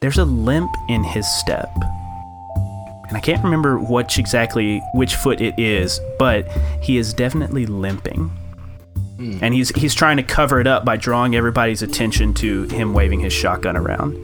there's 0.00 0.18
a 0.18 0.24
limp 0.24 0.70
in 0.88 1.04
his 1.04 1.26
step. 1.26 1.70
And 3.08 3.16
I 3.16 3.20
can't 3.20 3.42
remember 3.42 3.78
which 3.78 4.18
exactly 4.18 4.80
which 4.94 5.16
foot 5.16 5.40
it 5.40 5.58
is, 5.58 5.98
but 6.18 6.46
he 6.82 6.96
is 6.96 7.12
definitely 7.14 7.66
limping. 7.66 8.30
And 9.42 9.52
he's 9.52 9.70
he's 9.70 9.94
trying 9.94 10.16
to 10.16 10.22
cover 10.22 10.60
it 10.60 10.66
up 10.66 10.84
by 10.84 10.96
drawing 10.96 11.34
everybody's 11.34 11.82
attention 11.82 12.32
to 12.34 12.64
him 12.64 12.94
waving 12.94 13.20
his 13.20 13.32
shotgun 13.32 13.76
around. 13.76 14.16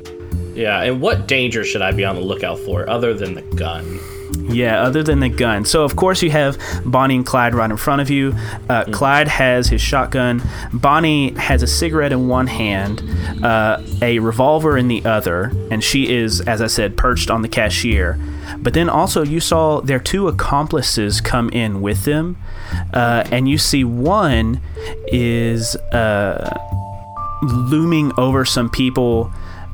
Yeah, 0.56 0.82
and 0.82 1.02
what 1.02 1.28
danger 1.28 1.64
should 1.64 1.82
I 1.82 1.92
be 1.92 2.04
on 2.04 2.14
the 2.14 2.22
lookout 2.22 2.58
for 2.58 2.88
other 2.88 3.12
than 3.12 3.34
the 3.34 3.42
gun? 3.42 4.00
Yeah, 4.48 4.82
other 4.82 5.02
than 5.02 5.20
the 5.20 5.28
gun. 5.28 5.64
So, 5.64 5.84
of 5.84 5.96
course, 5.96 6.22
you 6.22 6.30
have 6.30 6.58
Bonnie 6.84 7.16
and 7.16 7.26
Clyde 7.26 7.54
right 7.54 7.70
in 7.70 7.76
front 7.76 8.00
of 8.00 8.08
you. 8.08 8.34
Uh, 8.68 8.84
Clyde 8.84 9.28
has 9.28 9.68
his 9.68 9.80
shotgun. 9.80 10.42
Bonnie 10.72 11.32
has 11.34 11.62
a 11.62 11.66
cigarette 11.66 12.12
in 12.12 12.28
one 12.28 12.46
hand, 12.46 13.02
uh, 13.44 13.82
a 14.00 14.18
revolver 14.18 14.78
in 14.78 14.88
the 14.88 15.04
other, 15.04 15.52
and 15.70 15.84
she 15.84 16.14
is, 16.14 16.40
as 16.42 16.62
I 16.62 16.68
said, 16.68 16.96
perched 16.96 17.30
on 17.30 17.42
the 17.42 17.48
cashier. 17.48 18.18
But 18.58 18.72
then 18.75 18.88
also, 18.88 19.22
you 19.25 19.40
saw 19.40 19.80
their 19.80 20.00
two 20.00 20.26
accomplices 20.28 21.20
come 21.20 21.50
in 21.50 21.82
with 21.82 22.04
them, 22.04 22.38
uh, 22.94 23.25
and 23.30 23.48
you 23.48 23.58
see 23.58 23.84
one 23.84 24.60
is 25.08 25.76
uh, 25.92 26.58
looming 27.42 28.12
over 28.16 28.44
some 28.44 28.70
people 28.70 29.30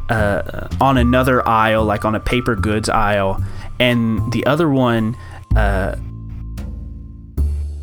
uh, 0.08 0.68
on 0.80 0.98
another 0.98 1.46
aisle, 1.48 1.84
like 1.84 2.04
on 2.04 2.14
a 2.14 2.20
paper 2.20 2.54
goods 2.54 2.88
aisle, 2.88 3.42
and 3.78 4.32
the 4.32 4.46
other 4.46 4.68
one, 4.68 5.16
uh, 5.56 5.96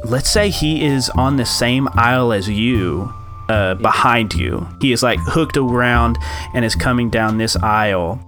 let's 0.06 0.30
say 0.30 0.50
he 0.50 0.86
is 0.86 1.10
on 1.12 1.38
the 1.38 1.46
same 1.46 1.88
aisle 1.94 2.32
as 2.32 2.48
you, 2.48 3.14
uh, 3.50 3.74
behind 3.76 4.34
you. 4.34 4.68
He 4.80 4.92
is 4.92 5.04
like 5.04 5.20
hooked 5.20 5.58
around 5.58 6.18
and 6.54 6.64
is 6.64 6.76
coming 6.76 7.10
down 7.10 7.38
this 7.38 7.56
aisle. 7.58 8.24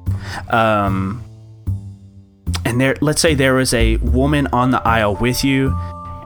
Um, 0.49 1.23
and 2.65 2.79
there, 2.79 2.95
let's 3.01 3.21
say 3.21 3.35
there 3.35 3.53
was 3.53 3.73
a 3.73 3.97
woman 3.97 4.47
on 4.51 4.71
the 4.71 4.85
aisle 4.85 5.15
with 5.15 5.43
you, 5.43 5.77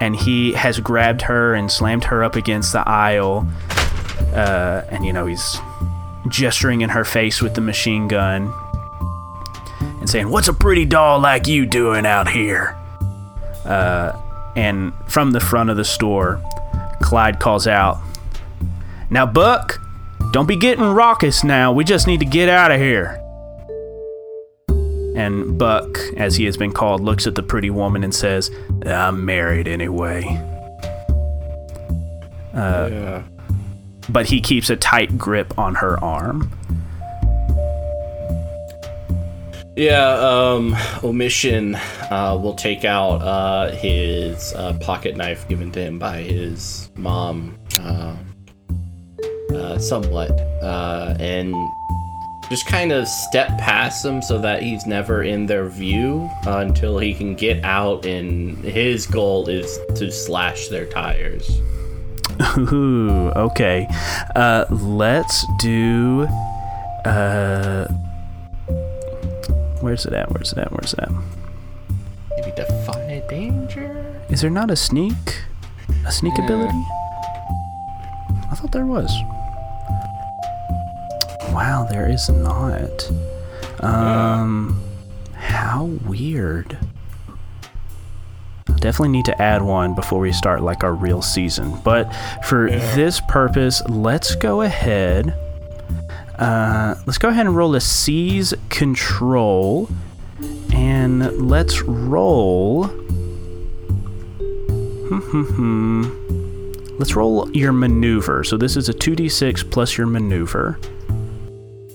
and 0.02 0.16
he 0.16 0.54
has 0.54 0.80
grabbed 0.80 1.22
her 1.24 1.54
and 1.54 1.72
slammed 1.72 2.06
her 2.06 2.24
up 2.24 2.36
against 2.36 2.72
the 2.72 2.88
aisle. 2.88 3.48
Uh, 4.34 4.84
and 4.90 5.06
you 5.06 5.14
know 5.14 5.26
he's 5.26 5.58
gesturing 6.30 6.82
in 6.82 6.90
her 6.90 7.06
face 7.06 7.42
with 7.42 7.54
the 7.54 7.62
machine 7.62 8.08
gun 8.08 8.52
and 10.00 10.10
saying, 10.10 10.30
"What's 10.30 10.48
a 10.48 10.54
pretty 10.54 10.86
doll 10.86 11.20
like 11.20 11.48
you 11.48 11.66
doing 11.66 12.06
out 12.06 12.30
here?" 12.30 12.76
Uh, 13.66 14.14
and 14.56 14.94
from 15.08 15.32
the 15.32 15.40
front 15.40 15.70
of 15.70 15.78
the 15.78 15.86
store, 15.86 16.42
Clyde 17.02 17.40
calls 17.40 17.68
out, 17.68 17.98
"Now, 19.10 19.26
Buck, 19.26 19.80
don't 20.32 20.48
be 20.48 20.56
getting 20.56 20.84
raucous 20.86 21.44
now. 21.44 21.72
We 21.72 21.84
just 21.84 22.08
need 22.08 22.20
to 22.20 22.26
get 22.26 22.50
out 22.50 22.72
of 22.72 22.80
here." 22.80 23.20
And 25.16 25.58
Buck, 25.58 25.98
as 26.18 26.36
he 26.36 26.44
has 26.46 26.58
been 26.58 26.74
called, 26.74 27.00
looks 27.02 27.26
at 27.26 27.36
the 27.36 27.44
pretty 27.44 27.70
woman 27.70 28.04
and 28.04 28.14
says, 28.14 28.52
I'm 28.86 29.24
married 29.24 29.66
anyway. 29.66 30.24
Uh, 32.54 32.90
Yeah. 32.92 33.22
But 34.10 34.28
he 34.28 34.40
keeps 34.42 34.70
a 34.70 34.76
tight 34.76 35.18
grip 35.18 35.58
on 35.58 35.76
her 35.76 36.02
arm. 36.04 36.52
Yeah, 39.76 40.10
um, 40.20 40.74
Omission 41.04 41.76
uh, 42.10 42.40
will 42.42 42.56
take 42.56 42.86
out 42.86 43.18
uh, 43.18 43.72
his 43.72 44.54
uh, 44.54 44.78
pocket 44.80 45.18
knife 45.18 45.46
given 45.50 45.70
to 45.74 45.82
him 45.82 46.00
by 46.00 46.22
his 46.22 46.90
mom, 46.96 47.58
uh, 47.82 48.16
uh, 49.54 49.78
somewhat, 49.78 50.32
uh, 50.62 51.18
and 51.20 51.54
just 52.50 52.66
kind 52.68 52.94
of 52.94 53.06
step 53.06 53.50
past 53.58 54.06
him 54.06 54.22
so 54.22 54.38
that 54.38 54.64
he's 54.64 54.86
never 54.86 55.24
in 55.24 55.46
their 55.46 55.68
view 55.68 56.30
until 56.46 56.98
he 56.98 57.14
can 57.14 57.36
get 57.36 57.62
out, 57.66 58.06
and 58.06 58.58
his 58.60 59.06
goal 59.06 59.50
is 59.50 59.78
to 59.96 60.10
slash 60.10 60.70
their 60.70 60.86
tires. 60.86 61.60
Ooh, 62.58 63.30
okay. 63.36 63.88
Uh, 64.36 64.66
let's 64.70 65.46
do. 65.60 66.28
Uh, 67.06 67.88
where's 69.82 70.06
it 70.06 70.14
at? 70.14 70.32
Where's 70.32 70.52
it 70.52 70.58
at? 70.60 70.72
Where's 70.72 70.94
it 70.94 71.00
at? 71.00 71.12
Maybe 72.38 72.52
defy 72.56 73.24
danger? 73.30 74.22
Is 74.30 74.42
there 74.42 74.50
not 74.50 74.70
a 74.72 74.76
sneak? 74.76 75.44
A 76.06 76.12
sneak 76.12 76.38
Yeah. 76.38 76.46
ability? 76.46 76.84
I 78.52 78.56
thought 78.56 78.72
there 78.72 78.86
was. 78.86 79.12
Wow, 81.54 81.88
there 81.90 82.10
is 82.10 82.28
not. 82.30 83.10
Um, 83.80 84.82
how 85.36 85.86
weird. 86.06 86.78
Definitely 88.86 89.14
need 89.14 89.26
to 89.26 89.42
add 89.42 89.64
one 89.64 89.96
before 89.96 90.20
we 90.20 90.32
start 90.32 90.62
like 90.62 90.84
our 90.84 90.94
real 90.94 91.20
season. 91.20 91.76
But 91.84 92.16
for 92.46 92.70
this 92.70 93.20
purpose, 93.20 93.82
let's 93.90 94.36
go 94.36 94.62
ahead. 94.62 95.34
Uh, 96.38 96.94
let's 97.08 97.18
go 97.18 97.30
ahead 97.30 97.48
and 97.48 97.56
roll 97.56 97.74
a 97.74 97.82
seize 97.82 98.54
control, 98.70 99.90
and 100.72 101.50
let's 101.50 101.82
roll. 101.82 102.84
Hmm. 105.10 106.04
Let's 107.00 107.16
roll 107.16 107.50
your 107.54 107.72
maneuver. 107.72 108.44
So 108.44 108.56
this 108.56 108.78
is 108.78 108.88
a 108.88 108.94
2d6 108.94 109.72
plus 109.72 109.98
your 109.98 110.06
maneuver. 110.06 110.78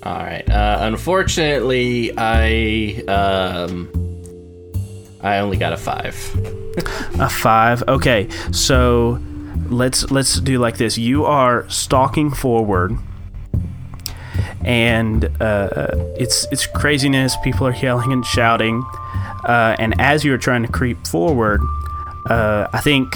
All 0.03 0.19
right. 0.19 0.43
Uh, 0.51 0.79
unfortunately, 0.81 2.11
I 2.19 3.05
um, 3.07 3.89
I 5.21 5.39
only 5.39 5.57
got 5.57 5.73
a 5.73 5.77
five. 5.77 6.60
A 7.19 7.29
5. 7.29 7.85
Okay. 7.89 8.29
So 8.53 9.21
let's 9.69 10.11
let's 10.11 10.41
do 10.41 10.59
like 10.59 10.79
this. 10.79 10.99
You 10.99 11.25
are 11.25 11.69
stalking 11.69 12.31
forward 12.31 12.97
and 14.65 15.25
uh, 15.41 15.89
it's 16.19 16.47
it's 16.51 16.67
craziness. 16.67 17.37
People 17.43 17.67
are 17.67 17.75
yelling 17.75 18.13
and 18.13 18.25
shouting. 18.25 18.85
Uh, 19.45 19.75
and 19.79 19.99
as 20.01 20.25
you're 20.25 20.39
trying 20.39 20.63
to 20.63 20.71
creep 20.71 21.07
forward, 21.07 21.61
uh, 22.29 22.69
I 22.73 22.81
think 22.81 23.15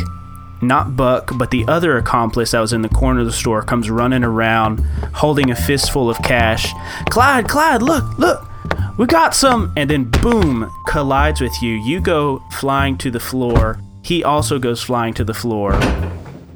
not 0.63 0.97
Buck, 0.97 1.31
but 1.37 1.51
the 1.51 1.65
other 1.69 1.99
accomplice 1.99 2.53
that 2.53 2.61
was 2.61 2.73
in 2.73 2.83
the 2.83 2.89
corner 2.89 3.21
of 3.21 3.27
the 3.27 3.33
store 3.33 3.63
comes 3.63 3.91
running 3.91 4.25
around 4.25 4.79
holding 5.15 5.51
a 5.51 5.57
fistful 5.57 6.09
of 6.09 6.17
cash. 6.19 6.73
Clyde, 7.11 7.49
Clyde, 7.49 7.83
look, 7.83 8.19
look, 8.19 8.49
we 8.99 9.07
got 9.07 9.35
some. 9.35 9.73
And 9.77 9.91
then 9.91 10.05
boom, 10.05 10.71
collides 10.87 11.41
with 11.41 11.63
you. 11.63 11.75
You 11.75 12.01
go 12.01 12.43
flying 12.53 12.97
to 12.99 13.11
the 13.11 13.21
floor. 13.21 13.81
He 14.03 14.23
also 14.23 14.59
goes 14.59 14.83
flying 14.83 15.15
to 15.15 15.25
the 15.25 15.35
floor. 15.35 15.75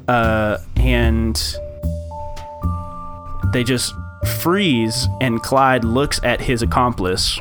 Uh, 0.07 0.57
and 0.77 1.35
they 3.53 3.63
just 3.63 3.93
freeze, 4.41 5.07
and 5.21 5.41
Clyde 5.41 5.83
looks 5.83 6.19
at 6.23 6.41
his 6.41 6.61
accomplice. 6.61 7.39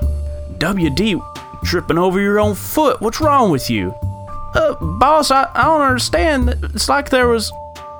WD, 0.58 1.20
tripping 1.64 1.98
over 1.98 2.20
your 2.20 2.40
own 2.40 2.54
foot. 2.54 3.00
What's 3.00 3.20
wrong 3.20 3.50
with 3.50 3.70
you? 3.70 3.94
Uh, 4.54 4.74
boss, 4.98 5.30
I, 5.30 5.50
I 5.54 5.64
don't 5.64 5.82
understand. 5.82 6.50
It's 6.74 6.88
like 6.88 7.10
there 7.10 7.28
was 7.28 7.52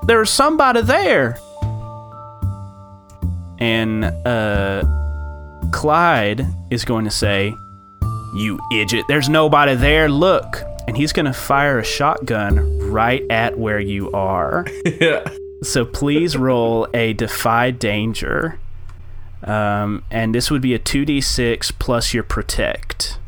there 0.07 0.19
was 0.19 0.31
somebody 0.31 0.81
there. 0.83 1.39
And 3.59 4.05
uh 4.05 4.85
Clyde 5.73 6.47
is 6.71 6.85
going 6.85 7.05
to 7.05 7.11
say, 7.11 7.55
"You 8.35 8.59
idiot. 8.73 9.05
There's 9.09 9.29
nobody 9.29 9.75
there. 9.75 10.09
Look." 10.09 10.63
And 10.87 10.97
he's 10.97 11.13
going 11.13 11.27
to 11.27 11.35
fire 11.35 11.79
a 11.79 11.85
shotgun 11.85 12.79
right 12.91 13.23
at 13.29 13.59
where 13.59 13.79
you 13.79 14.11
are. 14.13 14.65
yeah. 15.01 15.29
So 15.63 15.85
please 15.85 16.35
roll 16.37 16.89
a 16.95 17.13
defy 17.13 17.71
danger. 17.73 18.59
Um, 19.43 20.03
and 20.11 20.35
this 20.35 20.51
would 20.51 20.63
be 20.63 20.75
a 20.75 20.79
2d6 20.79 21.79
plus 21.79 22.15
your 22.15 22.23
protect. 22.23 23.19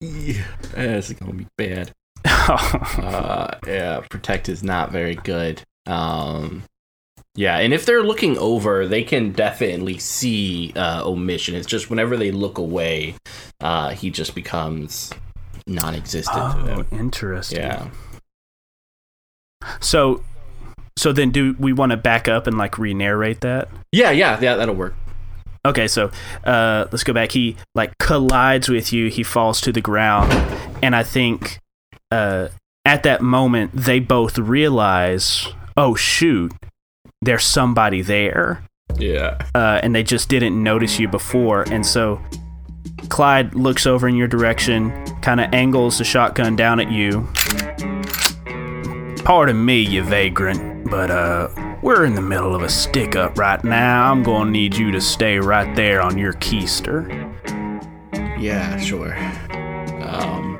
Yeah. 0.00 0.42
this 0.74 1.10
is 1.10 1.16
gonna 1.16 1.34
be 1.34 1.46
bad. 1.56 1.92
Uh, 2.24 3.56
yeah, 3.66 4.00
protect 4.10 4.48
is 4.48 4.64
not 4.64 4.90
very 4.90 5.14
good. 5.14 5.62
Um, 5.86 6.64
yeah, 7.34 7.58
and 7.58 7.72
if 7.72 7.86
they're 7.86 8.02
looking 8.02 8.36
over, 8.36 8.86
they 8.86 9.02
can 9.02 9.32
definitely 9.32 9.98
see 9.98 10.72
uh, 10.76 11.02
omission. 11.04 11.54
It's 11.54 11.66
just 11.66 11.88
whenever 11.88 12.16
they 12.16 12.30
look 12.30 12.58
away, 12.58 13.14
uh, 13.60 13.90
he 13.90 14.10
just 14.10 14.34
becomes 14.34 15.10
non-existent 15.66 16.36
to 16.36 16.60
oh, 16.60 16.82
them. 16.82 16.86
interesting. 16.92 17.60
Yeah. 17.60 17.88
So, 19.80 20.22
so 20.98 21.12
then 21.12 21.30
do 21.30 21.56
we 21.58 21.72
want 21.72 21.90
to 21.90 21.96
back 21.96 22.28
up 22.28 22.46
and 22.46 22.58
like 22.58 22.76
re-narrate 22.76 23.40
that? 23.40 23.68
Yeah, 23.92 24.10
yeah, 24.10 24.38
yeah. 24.40 24.56
That'll 24.56 24.74
work. 24.74 24.94
Okay, 25.64 25.88
so 25.88 26.10
uh, 26.44 26.86
let's 26.90 27.04
go 27.04 27.12
back. 27.12 27.32
He 27.32 27.56
like 27.74 27.96
collides 27.98 28.68
with 28.68 28.92
you. 28.92 29.08
He 29.08 29.22
falls 29.22 29.60
to 29.62 29.72
the 29.72 29.80
ground, 29.80 30.32
and 30.82 30.94
I 30.94 31.04
think 31.04 31.60
uh, 32.10 32.48
at 32.84 33.04
that 33.04 33.22
moment 33.22 33.70
they 33.72 34.00
both 34.00 34.38
realize, 34.38 35.48
oh 35.76 35.94
shoot, 35.94 36.52
there's 37.22 37.44
somebody 37.44 38.02
there. 38.02 38.64
Yeah. 38.98 39.38
uh, 39.54 39.80
and 39.82 39.94
they 39.94 40.02
just 40.02 40.28
didn't 40.28 40.60
notice 40.62 40.98
you 40.98 41.08
before. 41.08 41.62
And 41.70 41.86
so 41.86 42.20
Clyde 43.08 43.54
looks 43.54 43.86
over 43.86 44.06
in 44.06 44.16
your 44.16 44.28
direction, 44.28 44.92
kind 45.22 45.40
of 45.40 45.52
angles 45.54 45.96
the 45.98 46.04
shotgun 46.04 46.56
down 46.56 46.78
at 46.78 46.90
you. 46.92 47.26
Pardon 49.24 49.64
me, 49.64 49.80
you 49.80 50.02
vagrant, 50.02 50.90
but 50.90 51.10
uh, 51.10 51.48
we're 51.80 52.04
in 52.04 52.14
the 52.14 52.20
middle 52.22 52.54
of 52.54 52.62
a 52.62 52.68
stick 52.68 53.14
up 53.16 53.38
right 53.38 53.62
now. 53.64 54.10
I'm 54.10 54.22
gonna 54.22 54.50
need 54.50 54.76
you 54.76 54.90
to 54.90 55.00
stay 55.00 55.38
right 55.38 55.74
there 55.76 56.02
on 56.02 56.18
your 56.18 56.32
keister. 56.34 57.08
Yeah, 58.38 58.78
sure. 58.80 59.16
Um, 60.02 60.51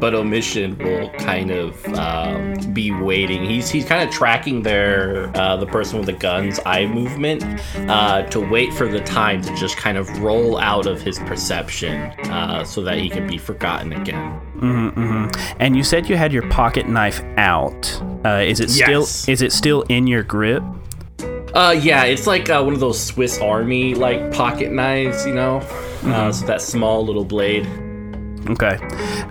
but 0.00 0.14
omission 0.14 0.76
will 0.78 1.10
kind 1.18 1.50
of 1.50 1.84
um, 1.94 2.54
be 2.72 2.90
waiting. 2.92 3.44
He's 3.44 3.70
he's 3.70 3.84
kind 3.84 4.06
of 4.06 4.14
tracking 4.14 4.62
their 4.62 5.30
uh, 5.36 5.56
the 5.56 5.66
person 5.66 5.98
with 5.98 6.06
the 6.06 6.12
gun's 6.12 6.60
eye 6.66 6.86
movement 6.86 7.44
uh, 7.90 8.22
to 8.24 8.40
wait 8.40 8.72
for 8.74 8.88
the 8.88 9.00
time 9.00 9.42
to 9.42 9.54
just 9.56 9.76
kind 9.76 9.96
of 9.98 10.08
roll 10.20 10.58
out 10.58 10.86
of 10.86 11.00
his 11.02 11.18
perception 11.20 12.00
uh, 12.30 12.64
so 12.64 12.82
that 12.82 12.98
he 12.98 13.08
can 13.08 13.26
be 13.26 13.38
forgotten 13.38 13.92
again. 13.92 14.32
hmm 14.58 14.88
hmm 14.88 15.26
And 15.60 15.76
you 15.76 15.82
said 15.84 16.08
you 16.08 16.16
had 16.16 16.32
your 16.32 16.48
pocket 16.50 16.88
knife 16.88 17.22
out. 17.36 18.00
Uh, 18.24 18.40
is 18.46 18.60
it 18.60 18.70
still 18.70 19.00
Yes. 19.00 19.28
is 19.28 19.42
it 19.42 19.52
still 19.52 19.82
in 19.88 20.06
your 20.06 20.22
grip? 20.22 20.62
Uh, 21.54 21.70
yeah, 21.80 22.02
it's 22.04 22.26
like 22.26 22.50
uh, 22.50 22.60
one 22.62 22.74
of 22.74 22.80
those 22.80 23.00
Swiss 23.00 23.38
Army 23.38 23.94
like 23.94 24.32
pocket 24.32 24.72
knives, 24.72 25.24
you 25.24 25.32
know. 25.34 25.58
Uh, 26.04 26.32
so 26.32 26.44
that 26.46 26.60
small 26.60 27.04
little 27.06 27.24
blade. 27.24 27.64
Okay. 28.50 28.78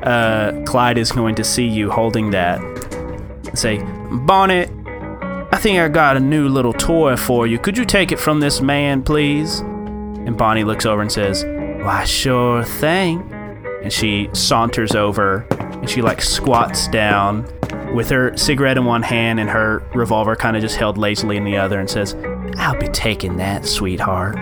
Uh, 0.02 0.64
Clyde 0.66 0.98
is 0.98 1.12
going 1.12 1.36
to 1.36 1.44
see 1.44 1.68
you 1.68 1.92
holding 1.92 2.32
that. 2.32 2.60
and 2.62 3.58
Say, 3.58 3.80
Bonnie, 4.12 4.68
I 5.52 5.58
think 5.58 5.80
I 5.80 5.88
got 5.88 6.18
a 6.18 6.20
new 6.20 6.48
little 6.50 6.74
toy 6.74 7.16
for 7.16 7.46
you. 7.46 7.60
Could 7.60 7.78
you 7.78 7.86
take 7.86 8.12
it 8.12 8.20
from 8.20 8.40
this 8.40 8.60
man, 8.62 9.04
please? 9.04 9.60
And 9.60 10.38
Bonnie 10.38 10.64
looks 10.64 10.86
over 10.86 11.02
and 11.02 11.12
says, 11.12 11.44
Why, 11.84 12.06
sure 12.06 12.64
thing. 12.64 13.22
And 13.84 13.92
she 13.92 14.30
saunters 14.34 14.96
over 14.96 15.46
and 15.52 15.90
she 15.90 16.02
like 16.02 16.22
squats 16.22 16.88
down 16.88 17.46
with 17.94 18.10
her 18.10 18.36
cigarette 18.38 18.78
in 18.78 18.86
one 18.86 19.04
hand 19.04 19.40
and 19.40 19.50
her 19.50 19.80
revolver 19.94 20.36
kind 20.36 20.56
of 20.56 20.62
just 20.62 20.78
held 20.78 20.98
lazily 20.98 21.38
in 21.38 21.44
the 21.44 21.58
other 21.58 21.80
and 21.80 21.90
says, 21.90 22.16
I'll 22.58 22.80
be 22.80 22.88
taking 22.88 23.38
that, 23.38 23.66
sweetheart. 23.66 24.38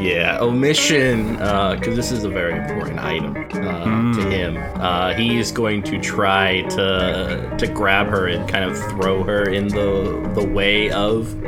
Yeah, 0.00 0.38
omission, 0.40 1.34
because 1.34 1.94
this 1.94 2.10
is 2.10 2.24
a 2.24 2.28
very 2.30 2.56
important 2.56 2.98
item 3.00 3.36
uh, 3.36 4.14
to 4.14 4.30
him. 4.30 4.56
Uh, 4.80 5.12
he 5.12 5.38
is 5.38 5.52
going 5.52 5.82
to 5.84 6.00
try 6.00 6.62
to 6.62 7.54
to 7.58 7.66
grab 7.66 8.06
her 8.06 8.26
and 8.26 8.48
kind 8.48 8.64
of 8.64 8.78
throw 8.90 9.22
her 9.24 9.44
in 9.44 9.68
the 9.68 10.32
the 10.34 10.46
way 10.46 10.90
of 10.90 11.38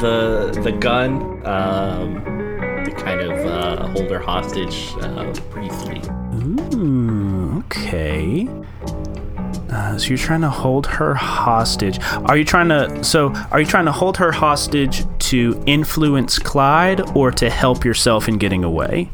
the 0.00 0.58
the 0.64 0.72
gun. 0.72 1.46
Um, 1.46 2.24
to 2.84 2.90
kind 2.92 3.20
of 3.20 3.46
uh, 3.46 3.88
hold 3.88 4.10
her 4.10 4.18
hostage 4.18 4.94
uh, 5.00 5.32
briefly. 5.50 6.00
Ooh, 6.74 7.58
okay. 7.66 8.48
Uh, 9.70 9.98
so 9.98 10.08
you're 10.08 10.16
trying 10.16 10.40
to 10.40 10.48
hold 10.48 10.86
her 10.86 11.14
hostage. 11.14 11.98
Are 12.24 12.38
you 12.38 12.44
trying 12.44 12.68
to? 12.70 13.04
So 13.04 13.34
are 13.50 13.60
you 13.60 13.66
trying 13.66 13.84
to 13.84 13.92
hold 13.92 14.16
her 14.16 14.32
hostage 14.32 15.04
to 15.30 15.62
influence 15.66 16.38
Clyde 16.38 17.02
or 17.14 17.30
to 17.32 17.50
help 17.50 17.84
yourself 17.84 18.28
in 18.28 18.38
getting 18.38 18.64
away? 18.64 19.10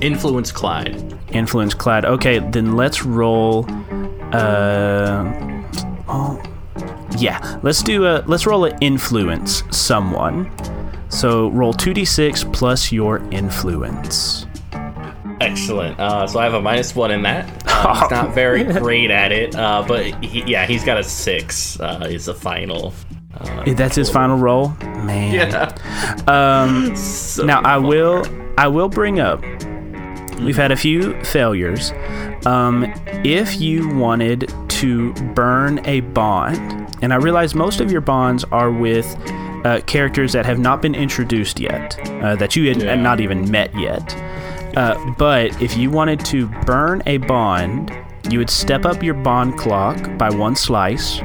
Influence 0.00 0.50
Clyde. 0.50 1.16
Influence 1.30 1.72
Clyde. 1.74 2.04
Okay, 2.04 2.40
then 2.40 2.76
let's 2.76 3.04
roll. 3.04 3.64
Uh, 4.32 5.24
oh, 6.08 6.42
yeah. 7.16 7.60
Let's 7.62 7.82
do 7.82 8.06
a. 8.06 8.24
Let's 8.26 8.44
roll 8.44 8.64
an 8.64 8.76
influence 8.80 9.62
someone. 9.70 10.50
So 11.10 11.48
roll 11.50 11.72
two 11.72 11.94
d 11.94 12.04
six 12.04 12.42
plus 12.42 12.90
your 12.90 13.18
influence. 13.30 14.47
Excellent. 15.40 15.98
Uh, 16.00 16.26
so 16.26 16.38
I 16.40 16.44
have 16.44 16.54
a 16.54 16.60
minus 16.60 16.94
one 16.94 17.10
in 17.10 17.22
that. 17.22 17.48
Uh, 17.78 18.00
he's 18.00 18.10
not 18.10 18.34
very 18.34 18.64
great 18.80 19.08
at 19.08 19.30
it, 19.30 19.54
uh, 19.54 19.84
but 19.86 20.04
he, 20.24 20.42
yeah, 20.50 20.66
he's 20.66 20.82
got 20.84 20.98
a 20.98 21.04
six. 21.04 21.78
Uh, 21.78 22.08
is 22.10 22.24
the 22.24 22.34
final. 22.34 22.92
Uh, 23.38 23.72
That's 23.74 23.94
his 23.94 24.10
final 24.10 24.36
roll, 24.36 24.70
man. 25.04 25.32
yeah. 25.32 26.22
Um, 26.26 26.96
So 26.96 27.44
now 27.44 27.60
I 27.60 27.62
far. 27.78 27.80
will 27.82 28.26
I 28.58 28.66
will 28.66 28.88
bring 28.88 29.20
up 29.20 29.44
we've 30.40 30.56
had 30.56 30.72
a 30.72 30.76
few 30.76 31.14
failures. 31.22 31.92
Um, 32.46 32.92
if 33.24 33.60
you 33.60 33.88
wanted 33.96 34.52
to 34.70 35.12
burn 35.34 35.78
a 35.86 36.00
bond, 36.00 36.58
and 37.00 37.12
I 37.12 37.16
realize 37.16 37.54
most 37.54 37.80
of 37.80 37.92
your 37.92 38.00
bonds 38.00 38.42
are 38.50 38.72
with 38.72 39.06
uh, 39.64 39.80
characters 39.86 40.32
that 40.32 40.46
have 40.46 40.58
not 40.58 40.82
been 40.82 40.96
introduced 40.96 41.60
yet, 41.60 41.96
uh, 42.24 42.34
that 42.36 42.56
you 42.56 42.68
had 42.68 42.82
Yeah. 42.82 42.96
not 42.96 43.20
even 43.20 43.48
met 43.52 43.72
yet. 43.78 44.16
Uh, 44.78 44.94
but 45.18 45.60
if 45.60 45.76
you 45.76 45.90
wanted 45.90 46.24
to 46.24 46.46
burn 46.64 47.02
a 47.06 47.16
bond, 47.18 47.90
you 48.30 48.38
would 48.38 48.48
step 48.48 48.84
up 48.84 49.02
your 49.02 49.14
bond 49.14 49.58
clock 49.58 50.16
by 50.16 50.30
one 50.30 50.54
slice, 50.54 51.18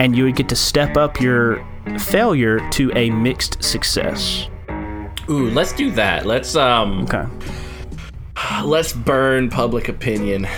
and 0.00 0.16
you 0.16 0.24
would 0.24 0.34
get 0.34 0.48
to 0.48 0.56
step 0.56 0.96
up 0.96 1.20
your 1.20 1.64
failure 2.00 2.58
to 2.70 2.90
a 2.96 3.08
mixed 3.10 3.62
success. 3.62 4.48
Ooh, 5.28 5.50
let's 5.50 5.72
do 5.72 5.92
that. 5.92 6.26
Let's 6.26 6.56
um, 6.56 7.02
Okay. 7.04 7.26
let's 8.64 8.92
burn 8.92 9.50
public 9.50 9.88
opinion. 9.88 10.48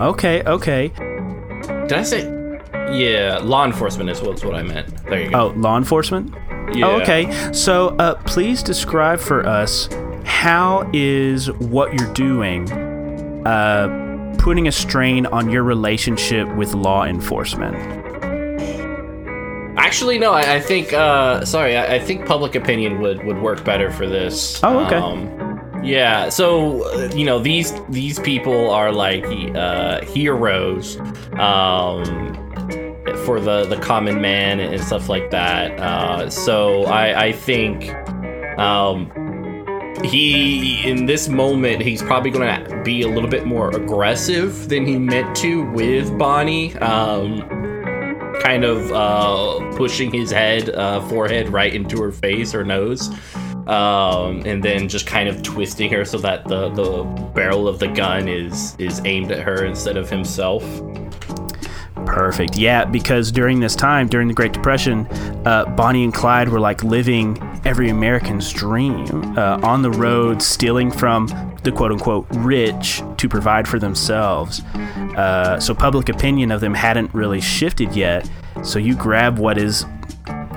Okay, 0.00 0.42
okay. 0.42 0.88
Did 1.86 1.92
I 1.92 2.02
say? 2.02 2.22
Yeah, 2.92 3.38
law 3.40 3.64
enforcement 3.64 4.10
is 4.10 4.20
what's 4.20 4.42
what 4.44 4.56
I 4.56 4.64
meant. 4.64 5.04
There 5.04 5.22
you 5.22 5.30
go. 5.30 5.38
Oh, 5.38 5.46
law 5.56 5.76
enforcement? 5.78 6.34
yeah. 6.74 6.86
Oh, 6.88 7.00
okay. 7.02 7.52
So, 7.52 7.90
uh, 7.98 8.16
please 8.24 8.64
describe 8.64 9.20
for 9.20 9.46
us 9.46 9.88
how 10.24 10.88
is 10.92 11.50
what 11.52 11.92
you're 11.94 12.12
doing 12.12 12.70
uh, 13.46 14.34
putting 14.38 14.68
a 14.68 14.72
strain 14.72 15.26
on 15.26 15.50
your 15.50 15.62
relationship 15.62 16.48
with 16.56 16.74
law 16.74 17.04
enforcement? 17.04 17.76
Actually, 19.78 20.18
no. 20.18 20.32
I, 20.32 20.54
I 20.54 20.60
think. 20.60 20.92
Uh, 20.92 21.44
sorry, 21.44 21.76
I, 21.76 21.96
I 21.96 21.98
think 21.98 22.26
public 22.26 22.54
opinion 22.54 23.00
would 23.00 23.24
would 23.24 23.40
work 23.40 23.64
better 23.64 23.90
for 23.90 24.06
this. 24.06 24.62
Oh, 24.62 24.78
okay. 24.86 24.96
Um, 24.96 25.82
yeah. 25.84 26.28
So 26.28 26.82
uh, 26.92 27.10
you 27.14 27.24
know 27.24 27.38
these 27.38 27.72
these 27.88 28.18
people 28.18 28.70
are 28.70 28.92
like 28.92 29.24
uh, 29.54 30.04
heroes. 30.04 30.98
Um, 31.38 32.38
for 33.24 33.40
the 33.40 33.64
the 33.66 33.76
common 33.76 34.20
man 34.20 34.60
and 34.60 34.82
stuff 34.82 35.08
like 35.08 35.30
that. 35.30 35.78
Uh, 35.78 36.30
so 36.30 36.84
I 36.84 37.26
I 37.26 37.32
think 37.32 37.92
um, 38.58 39.10
he 40.04 40.88
in 40.88 41.06
this 41.06 41.28
moment 41.28 41.82
he's 41.82 42.02
probably 42.02 42.30
going 42.30 42.64
to 42.64 42.82
be 42.82 43.02
a 43.02 43.08
little 43.08 43.30
bit 43.30 43.46
more 43.46 43.70
aggressive 43.70 44.68
than 44.68 44.86
he 44.86 44.98
meant 44.98 45.36
to 45.36 45.64
with 45.72 46.16
Bonnie. 46.18 46.74
Um, 46.76 47.48
kind 48.42 48.64
of 48.64 48.90
uh, 48.90 49.76
pushing 49.76 50.12
his 50.12 50.30
head, 50.30 50.70
uh, 50.70 51.00
forehead 51.08 51.48
right 51.50 51.72
into 51.72 52.02
her 52.02 52.10
face 52.10 52.54
or 52.54 52.64
nose, 52.64 53.08
um, 53.68 54.42
and 54.44 54.62
then 54.62 54.88
just 54.88 55.06
kind 55.06 55.28
of 55.28 55.42
twisting 55.42 55.90
her 55.92 56.04
so 56.04 56.18
that 56.18 56.46
the, 56.48 56.70
the 56.70 57.04
barrel 57.34 57.68
of 57.68 57.78
the 57.78 57.88
gun 57.88 58.28
is 58.28 58.74
is 58.78 59.00
aimed 59.04 59.30
at 59.30 59.40
her 59.40 59.64
instead 59.64 59.96
of 59.96 60.10
himself. 60.10 60.64
Perfect. 62.04 62.56
Yeah, 62.56 62.84
because 62.84 63.30
during 63.30 63.60
this 63.60 63.76
time, 63.76 64.08
during 64.08 64.26
the 64.26 64.34
Great 64.34 64.52
Depression, 64.52 65.06
uh, 65.46 65.64
Bonnie 65.76 66.02
and 66.02 66.12
Clyde 66.12 66.48
were 66.48 66.60
like 66.60 66.82
living 66.82 67.36
every 67.64 67.88
American's 67.90 68.52
dream 68.52 69.36
uh, 69.38 69.60
on 69.62 69.82
the 69.82 69.90
road, 69.90 70.42
stealing 70.42 70.90
from 70.90 71.26
the 71.62 71.72
quote 71.72 71.92
unquote 71.92 72.26
rich 72.30 73.02
to 73.18 73.28
provide 73.28 73.68
for 73.68 73.78
themselves. 73.78 74.62
Uh, 75.16 75.60
so 75.60 75.74
public 75.74 76.08
opinion 76.08 76.50
of 76.50 76.60
them 76.60 76.74
hadn't 76.74 77.12
really 77.14 77.40
shifted 77.40 77.94
yet. 77.94 78.28
So 78.62 78.78
you 78.78 78.96
grab 78.96 79.38
what 79.38 79.58
is 79.58 79.84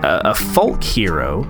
a, 0.03 0.21
a 0.25 0.35
folk 0.35 0.83
hero, 0.83 1.49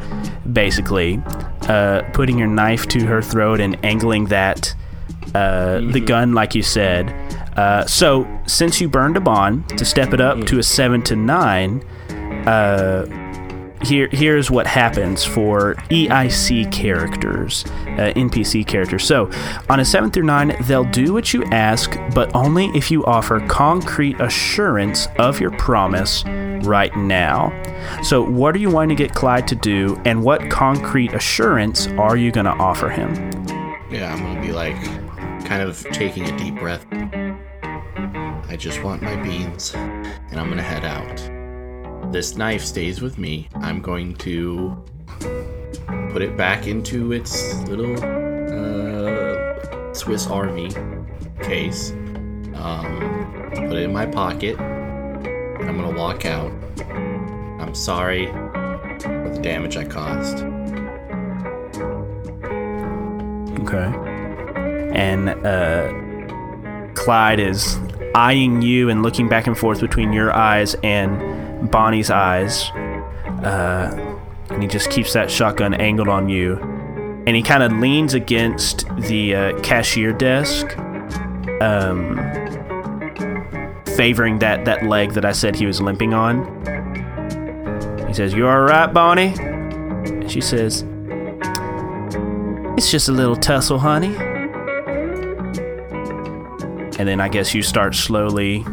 basically, 0.51 1.21
uh, 1.63 2.03
putting 2.13 2.37
your 2.37 2.47
knife 2.47 2.87
to 2.87 3.05
her 3.05 3.21
throat 3.21 3.59
and 3.59 3.77
angling 3.83 4.25
that 4.25 4.73
uh, 5.33 5.79
the 5.91 5.99
gun, 5.99 6.33
like 6.33 6.55
you 6.55 6.63
said. 6.63 7.09
Uh, 7.57 7.85
so 7.85 8.27
since 8.47 8.81
you 8.81 8.89
burned 8.89 9.17
a 9.17 9.21
bond 9.21 9.67
to 9.77 9.85
step 9.85 10.13
it 10.13 10.21
up 10.21 10.45
to 10.45 10.59
a 10.59 10.63
seven 10.63 11.01
to 11.03 11.15
nine, 11.15 11.81
uh, 12.47 13.05
here 13.85 14.09
here's 14.11 14.51
what 14.51 14.67
happens 14.67 15.23
for 15.23 15.75
EIC 15.89 16.71
characters, 16.71 17.65
uh, 17.65 18.13
NPC 18.15 18.65
characters. 18.65 19.03
So 19.03 19.29
on 19.69 19.79
a 19.79 19.85
seven 19.85 20.11
through 20.11 20.23
nine, 20.23 20.55
they'll 20.63 20.89
do 20.91 21.13
what 21.13 21.33
you 21.33 21.43
ask, 21.45 21.97
but 22.13 22.33
only 22.35 22.67
if 22.75 22.91
you 22.91 23.05
offer 23.05 23.39
concrete 23.47 24.19
assurance 24.19 25.07
of 25.19 25.39
your 25.39 25.51
promise 25.51 26.23
right 26.65 26.95
now. 26.95 27.53
So 28.03 28.23
what 28.23 28.55
are 28.55 28.59
you 28.59 28.69
wanting 28.69 28.97
to 28.97 29.03
get 29.03 29.13
Clyde 29.13 29.47
to 29.49 29.55
do, 29.55 30.01
and 30.05 30.23
what 30.23 30.49
concrete 30.49 31.13
assurance 31.13 31.87
are 31.87 32.17
you 32.17 32.31
going 32.31 32.45
to 32.45 32.51
offer 32.53 32.89
him? 32.89 33.13
Yeah, 33.91 34.13
I'm 34.13 34.19
gonna 34.19 34.41
be 34.41 34.51
like, 34.51 34.75
kind 35.45 35.61
of 35.61 35.79
taking 35.91 36.23
a 36.23 36.37
deep 36.37 36.55
breath. 36.55 36.85
I 38.49 38.55
just 38.57 38.83
want 38.83 39.01
my 39.01 39.15
beans, 39.23 39.73
and 39.75 40.39
I'm 40.39 40.49
gonna 40.49 40.63
head 40.63 40.83
out. 40.83 41.34
This 42.11 42.35
knife 42.37 42.63
stays 42.63 43.01
with 43.01 43.17
me. 43.17 43.49
I'm 43.55 43.81
going 43.81 44.15
to 44.15 44.83
put 46.11 46.21
it 46.21 46.37
back 46.37 46.67
into 46.67 47.11
its 47.11 47.55
little 47.63 47.93
uh, 47.95 49.93
Swiss 49.93 50.27
Army 50.27 50.69
case. 51.41 51.91
Um, 52.55 53.51
put 53.53 53.73
it 53.73 53.83
in 53.83 53.93
my 53.93 54.05
pocket, 54.05 54.57
I'm 54.59 55.77
gonna 55.77 55.97
walk 55.97 56.25
out. 56.25 56.51
I'm 57.59 57.75
sorry 57.75 58.27
for 58.27 59.31
the 59.33 59.39
damage 59.41 59.75
I 59.75 59.83
caused. 59.83 60.39
Okay. 63.59 63.93
And 64.93 65.29
uh, 65.45 66.93
Clyde 66.93 67.39
is 67.39 67.77
eyeing 68.13 68.61
you 68.61 68.89
and 68.89 69.03
looking 69.03 69.27
back 69.27 69.47
and 69.47 69.57
forth 69.57 69.81
between 69.81 70.13
your 70.13 70.33
eyes 70.33 70.75
and 70.81 71.19
Bonnie's 71.65 72.09
eyes. 72.09 72.69
Uh, 73.43 74.15
and 74.49 74.61
he 74.61 74.67
just 74.67 74.89
keeps 74.89 75.13
that 75.13 75.29
shotgun 75.29 75.73
angled 75.73 76.07
on 76.07 76.29
you. 76.29 76.57
And 77.27 77.35
he 77.35 77.41
kind 77.41 77.63
of 77.63 77.71
leans 77.73 78.13
against 78.13 78.87
the 78.97 79.35
uh, 79.35 79.59
cashier 79.61 80.13
desk, 80.13 80.77
um, 81.59 82.15
favoring 83.95 84.39
that, 84.39 84.65
that 84.65 84.83
leg 84.85 85.13
that 85.13 85.25
I 85.25 85.31
said 85.31 85.55
he 85.55 85.65
was 85.65 85.81
limping 85.81 86.13
on. 86.13 86.45
He 88.07 88.13
says, 88.13 88.33
You 88.33 88.47
all 88.47 88.61
right, 88.61 88.87
Bonnie? 88.93 89.33
And 89.39 90.31
she 90.31 90.39
says, 90.39 90.85
It's 92.77 92.91
just 92.91 93.09
a 93.09 93.11
little 93.11 93.35
tussle, 93.35 93.79
honey. 93.79 94.15
And 96.97 97.07
then 97.09 97.19
I 97.19 97.27
guess 97.27 97.53
you 97.53 97.61
start 97.61 97.95
slowly 97.95 98.63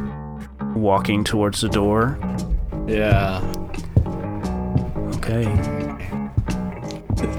walking 0.74 1.24
towards 1.24 1.60
the 1.60 1.68
door. 1.68 2.18
Yeah. 2.86 3.40
Okay. 5.16 5.44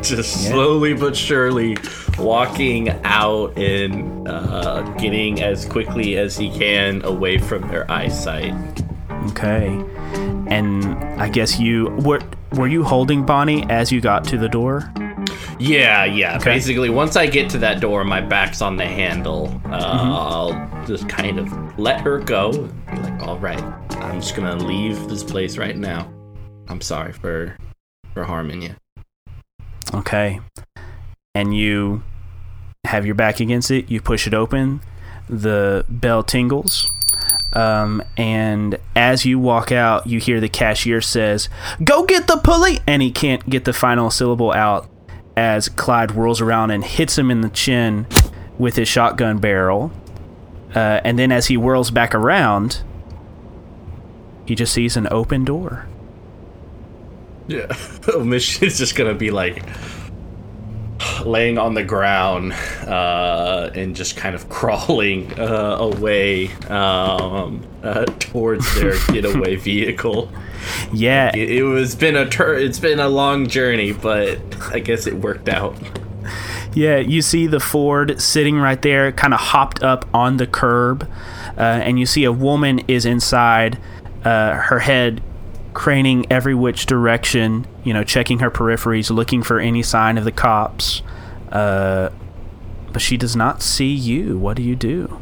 just 0.02 0.44
Yeah. 0.46 0.52
slowly 0.52 0.94
but 0.94 1.16
surely 1.16 1.78
walking 2.18 2.90
out 3.04 3.58
and 3.58 4.28
uh, 4.28 4.82
getting 4.98 5.42
as 5.42 5.66
quickly 5.66 6.18
as 6.18 6.38
he 6.38 6.50
can 6.50 7.04
away 7.06 7.38
from 7.38 7.68
their 7.70 7.90
eyesight. 7.92 8.54
Okay. 9.32 9.68
And 10.48 10.86
I 11.22 11.30
guess 11.30 11.60
you 11.60 11.90
were 12.04 12.20
were 12.54 12.68
you 12.68 12.84
holding 12.84 13.26
Bonnie 13.26 13.66
as 13.70 13.92
you 13.92 14.00
got 14.02 14.24
to 14.26 14.38
the 14.38 14.50
door? 14.50 14.92
Yeah, 15.60 16.04
yeah. 16.06 16.38
Okay. 16.38 16.54
Basically, 16.56 16.90
once 16.90 17.16
I 17.16 17.26
get 17.28 17.50
to 17.52 17.58
that 17.60 17.80
door, 17.80 18.04
my 18.04 18.20
back's 18.22 18.62
on 18.62 18.76
the 18.78 18.86
handle. 18.86 19.48
Uh, 19.66 19.80
Mm-hmm. 19.80 20.12
I'll 20.12 20.86
just 20.86 21.08
kind 21.10 21.40
of 21.40 21.80
let 21.80 22.02
her 22.02 22.20
go. 22.20 22.52
Be 22.92 22.98
like, 22.98 23.22
all 23.24 23.40
right, 23.40 23.64
I'm 24.14 24.22
just 24.22 24.36
gonna 24.36 24.56
leave 24.56 25.10
this 25.10 25.24
place 25.24 25.58
right 25.58 25.76
now. 25.76 26.08
I'm 26.68 26.82
sorry 26.82 27.14
for 27.14 27.58
for 28.14 28.24
harming 28.24 28.62
you. 28.62 28.76
Okay. 29.92 30.40
and 31.34 31.58
you 31.58 32.04
have 32.86 33.08
your 33.08 33.16
back 33.16 33.40
against 33.40 33.72
it. 33.72 33.90
You 33.90 34.02
push 34.02 34.28
it 34.28 34.36
open. 34.36 34.82
The 35.28 35.84
bell 35.90 36.22
tingles. 36.22 36.92
Um, 37.54 38.04
and 38.16 38.78
as 38.96 39.26
you 39.26 39.40
walk 39.40 39.72
out, 39.72 40.06
you 40.06 40.20
hear 40.20 40.40
the 40.40 40.48
cashier 40.48 41.02
says, 41.02 41.50
"Go 41.84 42.06
get 42.06 42.28
the 42.28 42.38
pulley," 42.38 42.82
and 42.86 43.02
he 43.02 43.10
can't 43.10 43.50
get 43.50 43.66
the 43.66 43.74
final 43.74 44.12
syllable 44.12 44.52
out 44.52 44.88
as 45.36 45.70
Clyde 45.70 46.12
whirls 46.12 46.40
around 46.40 46.70
and 46.70 46.84
hits 46.84 47.18
him 47.18 47.32
in 47.32 47.42
the 47.42 47.50
chin 47.50 48.06
with 48.60 48.76
his 48.76 48.88
shotgun 48.88 49.40
barrel. 49.40 49.92
Uh, 50.76 51.02
and 51.04 51.18
then 51.18 51.32
as 51.32 51.48
he 51.48 51.56
whirls 51.56 51.90
back 51.90 52.14
around, 52.14 52.84
he 54.46 54.56
just 54.56 54.74
sees 54.74 54.98
an 54.98 55.08
open 55.12 55.46
door. 55.46 55.88
Yeah. 57.48 57.76
Omission 58.14 58.66
is 58.68 58.78
just 58.78 58.96
gonna 58.96 59.14
be 59.14 59.32
like 59.32 59.64
laying 61.26 61.58
on 61.58 61.74
the 61.74 61.84
ground 61.84 62.54
uh, 62.88 63.70
and 63.76 63.96
just 63.96 64.16
kind 64.16 64.36
of 64.36 64.48
crawling 64.50 65.38
uh, 65.40 65.78
away 65.80 66.52
um, 66.70 67.66
uh, 67.84 68.06
towards 68.20 68.74
their 68.80 68.96
getaway 69.08 69.56
vehicle. 69.56 70.32
Yeah, 70.94 71.36
It, 71.36 71.52
it 71.52 71.64
was 71.64 71.96
been 71.96 72.16
a 72.16 72.28
tur- 72.30 72.56
it's 72.56 72.80
been 72.80 73.00
a 73.00 73.10
long 73.10 73.48
journey, 73.48 73.92
but 73.92 74.40
I 74.72 74.80
guess 74.80 75.06
it 75.08 75.16
worked 75.16 75.50
out. 75.50 75.76
Yeah, 76.74 76.98
you 76.98 77.22
see 77.22 77.48
the 77.48 77.60
Ford 77.60 78.20
sitting 78.22 78.56
right 78.58 78.82
there, 78.82 79.12
kind 79.12 79.34
of 79.34 79.40
hopped 79.40 79.84
up 79.84 80.08
on 80.14 80.38
the 80.38 80.48
curb, 80.48 81.08
uh, 81.58 81.60
and 81.62 82.00
you 82.00 82.06
see 82.06 82.24
a 82.24 82.32
woman 82.32 82.80
is 82.88 83.06
inside, 83.06 83.78
uh, 84.24 84.56
her 84.56 84.80
head 84.80 85.22
craning 85.74 86.26
every 86.30 86.54
which 86.54 86.86
direction, 86.86 87.66
you 87.84 87.94
know, 87.94 88.04
checking 88.04 88.40
her 88.40 88.52
peripheries, 88.52 89.10
looking 89.10 89.44
for 89.44 89.60
any 89.60 89.84
sign 89.84 90.18
of 90.18 90.24
the 90.24 90.32
cops. 90.32 91.02
Uh, 91.52 92.10
but 92.92 93.02
she 93.02 93.18
does 93.18 93.36
not 93.36 93.62
see 93.62 93.92
you. 93.92 94.38
What 94.38 94.56
do 94.56 94.64
you 94.64 94.76
do? 94.76 95.20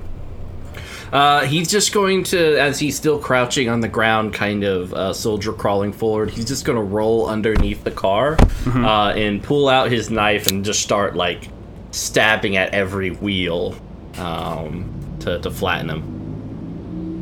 Uh, 1.12 1.46
he's 1.46 1.70
just 1.70 1.92
going 1.94 2.24
to, 2.24 2.58
as 2.58 2.80
he's 2.80 2.96
still 2.96 3.20
crouching 3.20 3.68
on 3.68 3.82
the 3.82 3.88
ground, 3.88 4.34
kind 4.34 4.64
of 4.64 4.94
uh, 4.94 5.12
soldier 5.12 5.52
crawling 5.52 5.92
forward. 5.92 6.30
He's 6.30 6.46
just 6.46 6.64
going 6.64 6.78
to 6.78 6.84
roll 6.84 7.28
underneath 7.28 7.84
the 7.84 7.92
car 7.92 8.38
uh, 8.66 9.14
and 9.16 9.44
pull 9.44 9.68
out 9.68 9.92
his 9.92 10.10
knife 10.10 10.48
and 10.48 10.64
just 10.64 10.82
start 10.82 11.16
like 11.16 11.50
stabbing 11.92 12.56
at 12.56 12.74
every 12.74 13.10
wheel 13.12 13.76
um, 14.18 14.90
to 15.20 15.40
to 15.40 15.52
flatten 15.52 15.90
him. 15.90 16.21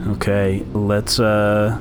Okay, 0.07 0.63
let's 0.73 1.19
uh 1.19 1.79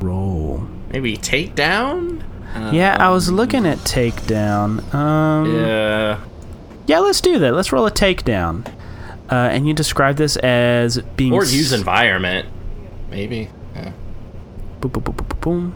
roll. 0.00 0.66
Maybe 0.92 1.16
take 1.16 1.54
down. 1.54 2.24
Yeah, 2.72 2.96
I 2.98 3.10
was 3.10 3.30
looking 3.30 3.66
at 3.66 3.78
takedown. 3.78 4.94
Um, 4.94 5.54
Yeah. 5.54 6.20
Yeah, 6.86 7.00
let's 7.00 7.20
do 7.20 7.38
that. 7.40 7.52
Let's 7.52 7.70
roll 7.72 7.84
a 7.86 7.90
takedown. 7.90 8.66
Uh, 9.30 9.34
and 9.34 9.66
you 9.68 9.74
describe 9.74 10.16
this 10.16 10.36
as 10.36 10.98
being 11.16 11.32
Or 11.34 11.44
use 11.44 11.72
environment. 11.72 12.48
Maybe. 13.10 13.50
Yeah. 13.74 13.92
Boom, 14.80 14.90
boom, 14.92 15.02
boom, 15.02 15.14
boom, 15.16 15.26
boom, 15.28 15.38
boom. 15.40 15.74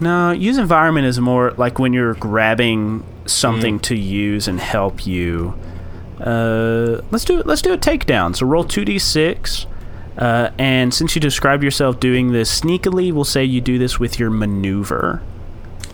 No, 0.00 0.32
use 0.32 0.58
environment 0.58 1.06
is 1.06 1.18
more 1.20 1.52
like 1.52 1.78
when 1.78 1.92
you're 1.92 2.14
grabbing 2.14 3.04
something 3.24 3.78
to 3.80 3.96
use 3.96 4.48
and 4.48 4.60
help 4.60 5.06
you. 5.06 5.54
Uh, 6.22 7.02
let's 7.10 7.24
do. 7.24 7.42
Let's 7.42 7.62
do 7.62 7.72
a 7.72 7.78
takedown. 7.78 8.36
So 8.36 8.46
roll 8.46 8.64
two 8.64 8.84
d 8.84 8.98
six. 8.98 9.66
Uh, 10.16 10.50
and 10.58 10.92
since 10.92 11.14
you 11.14 11.20
describe 11.20 11.64
yourself 11.64 11.98
doing 11.98 12.32
this 12.32 12.60
sneakily, 12.60 13.12
we'll 13.12 13.24
say 13.24 13.44
you 13.44 13.60
do 13.60 13.78
this 13.78 13.98
with 13.98 14.18
your 14.18 14.28
maneuver. 14.30 15.22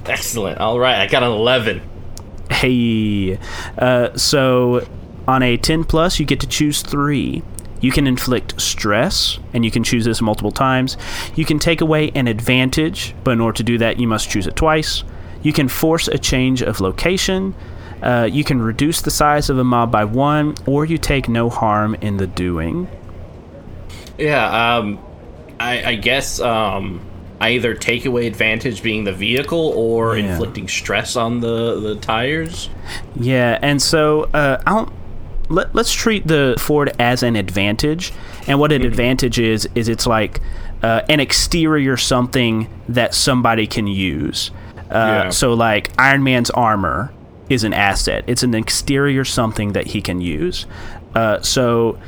Excellent. 0.07 0.59
All 0.59 0.79
right, 0.79 0.97
I 0.97 1.07
got 1.07 1.23
an 1.23 1.31
eleven. 1.31 1.83
Hey, 2.51 3.39
uh, 3.77 4.17
so 4.17 4.87
on 5.29 5.43
a 5.43 5.59
10 5.59 5.85
plus, 5.85 6.19
you 6.19 6.25
get 6.25 6.41
to 6.41 6.47
choose 6.47 6.81
three. 6.81 7.43
You 7.81 7.93
can 7.93 8.07
inflict 8.07 8.59
stress, 8.61 9.39
and 9.53 9.63
you 9.65 9.71
can 9.71 9.85
choose 9.85 10.07
this 10.07 10.23
multiple 10.23 10.51
times. 10.51 10.97
You 11.37 11.45
can 11.45 11.59
take 11.59 11.83
away 11.83 12.11
an 12.15 12.27
advantage, 12.27 13.15
but 13.23 13.33
in 13.33 13.41
order 13.41 13.59
to 13.59 13.63
do 13.63 13.77
that, 13.79 14.01
you 14.01 14.09
must 14.09 14.31
choose 14.31 14.47
it 14.47 14.57
twice. 14.57 15.05
You 15.43 15.53
can 15.53 15.69
force 15.69 16.09
a 16.09 16.19
change 16.19 16.63
of 16.63 16.81
location. 16.81 17.55
Uh, 18.03 18.29
you 18.31 18.45
can 18.45 18.61
reduce 18.63 19.01
the 19.03 19.11
size 19.11 19.51
of 19.51 19.59
a 19.59 19.65
mob 19.65 19.91
by 19.91 20.05
one, 20.05 20.55
or 20.67 20.85
you 20.85 20.99
take 20.99 21.29
no 21.29 21.49
harm 21.51 21.95
in 22.01 22.17
the 22.17 22.27
doing. 22.27 22.89
Yeah. 24.19 24.77
Um, 24.77 24.99
I, 25.61 25.85
I 25.85 25.95
guess 25.97 26.41
um, 26.41 27.01
I 27.41 27.51
either 27.51 27.75
take 27.75 28.05
away 28.05 28.27
advantage 28.27 28.83
being 28.83 29.05
the 29.05 29.13
vehicle 29.13 29.73
or 29.77 30.17
Yeah. 30.17 30.33
inflicting 30.33 30.69
stress 30.69 31.17
on 31.17 31.41
the 31.41 31.81
the 31.81 31.97
tires. 31.97 32.69
Yeah, 33.17 33.59
and 33.63 33.81
so 33.83 34.25
uh, 34.35 34.63
I 34.67 34.71
don't. 34.71 34.93
Let, 35.51 35.75
let's 35.75 35.93
treat 35.95 36.27
the 36.27 36.57
Ford 36.59 36.93
as 36.99 37.23
an 37.23 37.35
advantage, 37.35 38.13
and 38.47 38.61
what 38.61 38.71
an 38.71 38.83
advantage 38.85 39.39
is 39.39 39.67
is 39.75 39.89
it's 39.89 40.07
like 40.07 40.41
uh, 40.83 41.01
an 41.09 41.21
exterior 41.21 41.97
something 41.97 42.69
that 42.89 43.15
somebody 43.15 43.67
can 43.67 43.87
use. 43.87 44.51
Uh, 44.91 45.25
Yeah. 45.25 45.31
So 45.31 45.55
like 45.55 45.91
Iron 45.99 46.23
Man's 46.23 46.51
armor 46.51 47.13
is 47.49 47.65
an 47.65 47.73
asset. 47.73 48.25
It's 48.27 48.43
an 48.43 48.55
exterior 48.55 49.25
something 49.25 49.73
that 49.73 49.89
he 49.89 50.03
can 50.03 50.21
use. 50.21 50.67
Uh, 51.15 51.41
so 51.41 51.99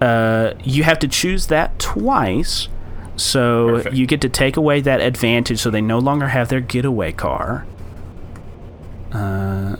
uh, 0.00 0.54
you 0.62 0.82
have 0.84 0.98
to 1.00 1.08
choose 1.08 1.48
that 1.48 1.78
twice. 1.78 2.68
So 3.16 3.68
Perfect. 3.68 3.96
you 3.96 4.06
get 4.06 4.20
to 4.22 4.28
take 4.28 4.56
away 4.56 4.80
that 4.80 5.00
advantage, 5.00 5.60
so 5.60 5.70
they 5.70 5.80
no 5.80 5.98
longer 5.98 6.28
have 6.28 6.48
their 6.48 6.60
getaway 6.60 7.12
car. 7.12 7.64
Uh, 9.12 9.76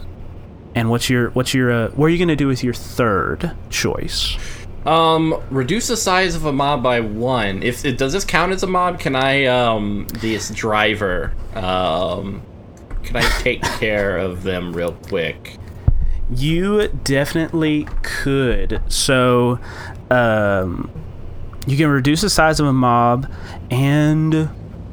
and 0.73 0.89
what's 0.89 1.09
your 1.09 1.29
what's 1.31 1.53
your 1.53 1.71
uh, 1.71 1.89
what 1.89 2.07
are 2.07 2.09
you 2.09 2.17
gonna 2.17 2.35
do 2.35 2.47
with 2.47 2.63
your 2.63 2.73
third 2.73 3.51
choice? 3.69 4.37
Um, 4.85 5.41
reduce 5.49 5.87
the 5.87 5.97
size 5.97 6.35
of 6.35 6.45
a 6.45 6.53
mob 6.53 6.83
by 6.83 6.99
one. 6.99 7.63
If 7.63 7.85
it 7.85 7.97
does 7.97 8.13
this 8.13 8.23
count 8.23 8.51
as 8.51 8.63
a 8.63 8.67
mob, 8.67 8.99
can 8.99 9.15
I 9.15 9.45
um 9.45 10.07
this 10.13 10.49
driver 10.49 11.33
um 11.55 12.41
can 13.05 13.17
I 13.17 13.29
take 13.39 13.61
care 13.61 14.17
of 14.17 14.43
them 14.43 14.73
real 14.73 14.93
quick? 14.93 15.57
You 16.29 16.87
definitely 17.03 17.87
could. 18.01 18.81
So, 18.89 19.59
um, 20.09 20.89
you 21.67 21.77
can 21.77 21.87
reduce 21.87 22.21
the 22.21 22.29
size 22.29 22.59
of 22.59 22.67
a 22.67 22.73
mob, 22.73 23.31
and 23.71 24.33
you 24.33 24.49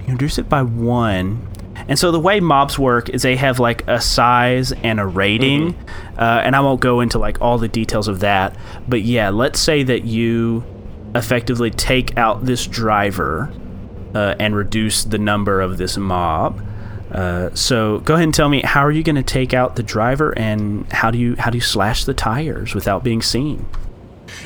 reduce 0.08 0.38
it 0.38 0.48
by 0.48 0.62
one. 0.62 1.48
And 1.88 1.98
so 1.98 2.12
the 2.12 2.20
way 2.20 2.40
mobs 2.40 2.78
work 2.78 3.08
is 3.08 3.22
they 3.22 3.36
have 3.36 3.58
like 3.58 3.86
a 3.88 4.00
size 4.00 4.72
and 4.72 5.00
a 5.00 5.06
rating, 5.06 5.74
uh, 6.18 6.42
and 6.44 6.54
I 6.54 6.60
won't 6.60 6.80
go 6.80 7.00
into 7.00 7.18
like 7.18 7.40
all 7.40 7.58
the 7.58 7.68
details 7.68 8.08
of 8.08 8.20
that. 8.20 8.56
But 8.88 9.02
yeah, 9.02 9.30
let's 9.30 9.60
say 9.60 9.82
that 9.82 10.04
you 10.04 10.64
effectively 11.14 11.70
take 11.70 12.16
out 12.16 12.46
this 12.46 12.66
driver 12.66 13.52
uh, 14.14 14.34
and 14.38 14.54
reduce 14.54 15.04
the 15.04 15.18
number 15.18 15.60
of 15.60 15.78
this 15.78 15.96
mob. 15.96 16.64
Uh, 17.12 17.54
so 17.54 17.98
go 18.00 18.14
ahead 18.14 18.24
and 18.24 18.34
tell 18.34 18.48
me 18.48 18.62
how 18.62 18.80
are 18.80 18.90
you 18.90 19.02
going 19.02 19.16
to 19.16 19.22
take 19.22 19.52
out 19.52 19.76
the 19.76 19.82
driver 19.82 20.36
and 20.38 20.90
how 20.92 21.10
do 21.10 21.18
you 21.18 21.36
how 21.36 21.50
do 21.50 21.58
you 21.58 21.62
slash 21.62 22.04
the 22.04 22.14
tires 22.14 22.74
without 22.74 23.04
being 23.04 23.20
seen? 23.20 23.66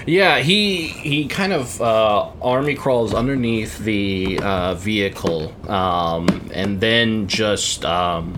Yeah, 0.05 0.41
he 0.41 0.89
he 0.89 1.29
kind 1.29 1.53
of 1.53 1.81
uh, 1.81 2.31
army 2.43 2.75
crawls 2.75 3.15
underneath 3.15 3.79
the 3.79 4.41
uh, 4.43 4.75
vehicle, 4.75 5.55
um, 5.71 6.51
and 6.53 6.81
then 6.81 7.29
just 7.29 7.85
um, 7.85 8.37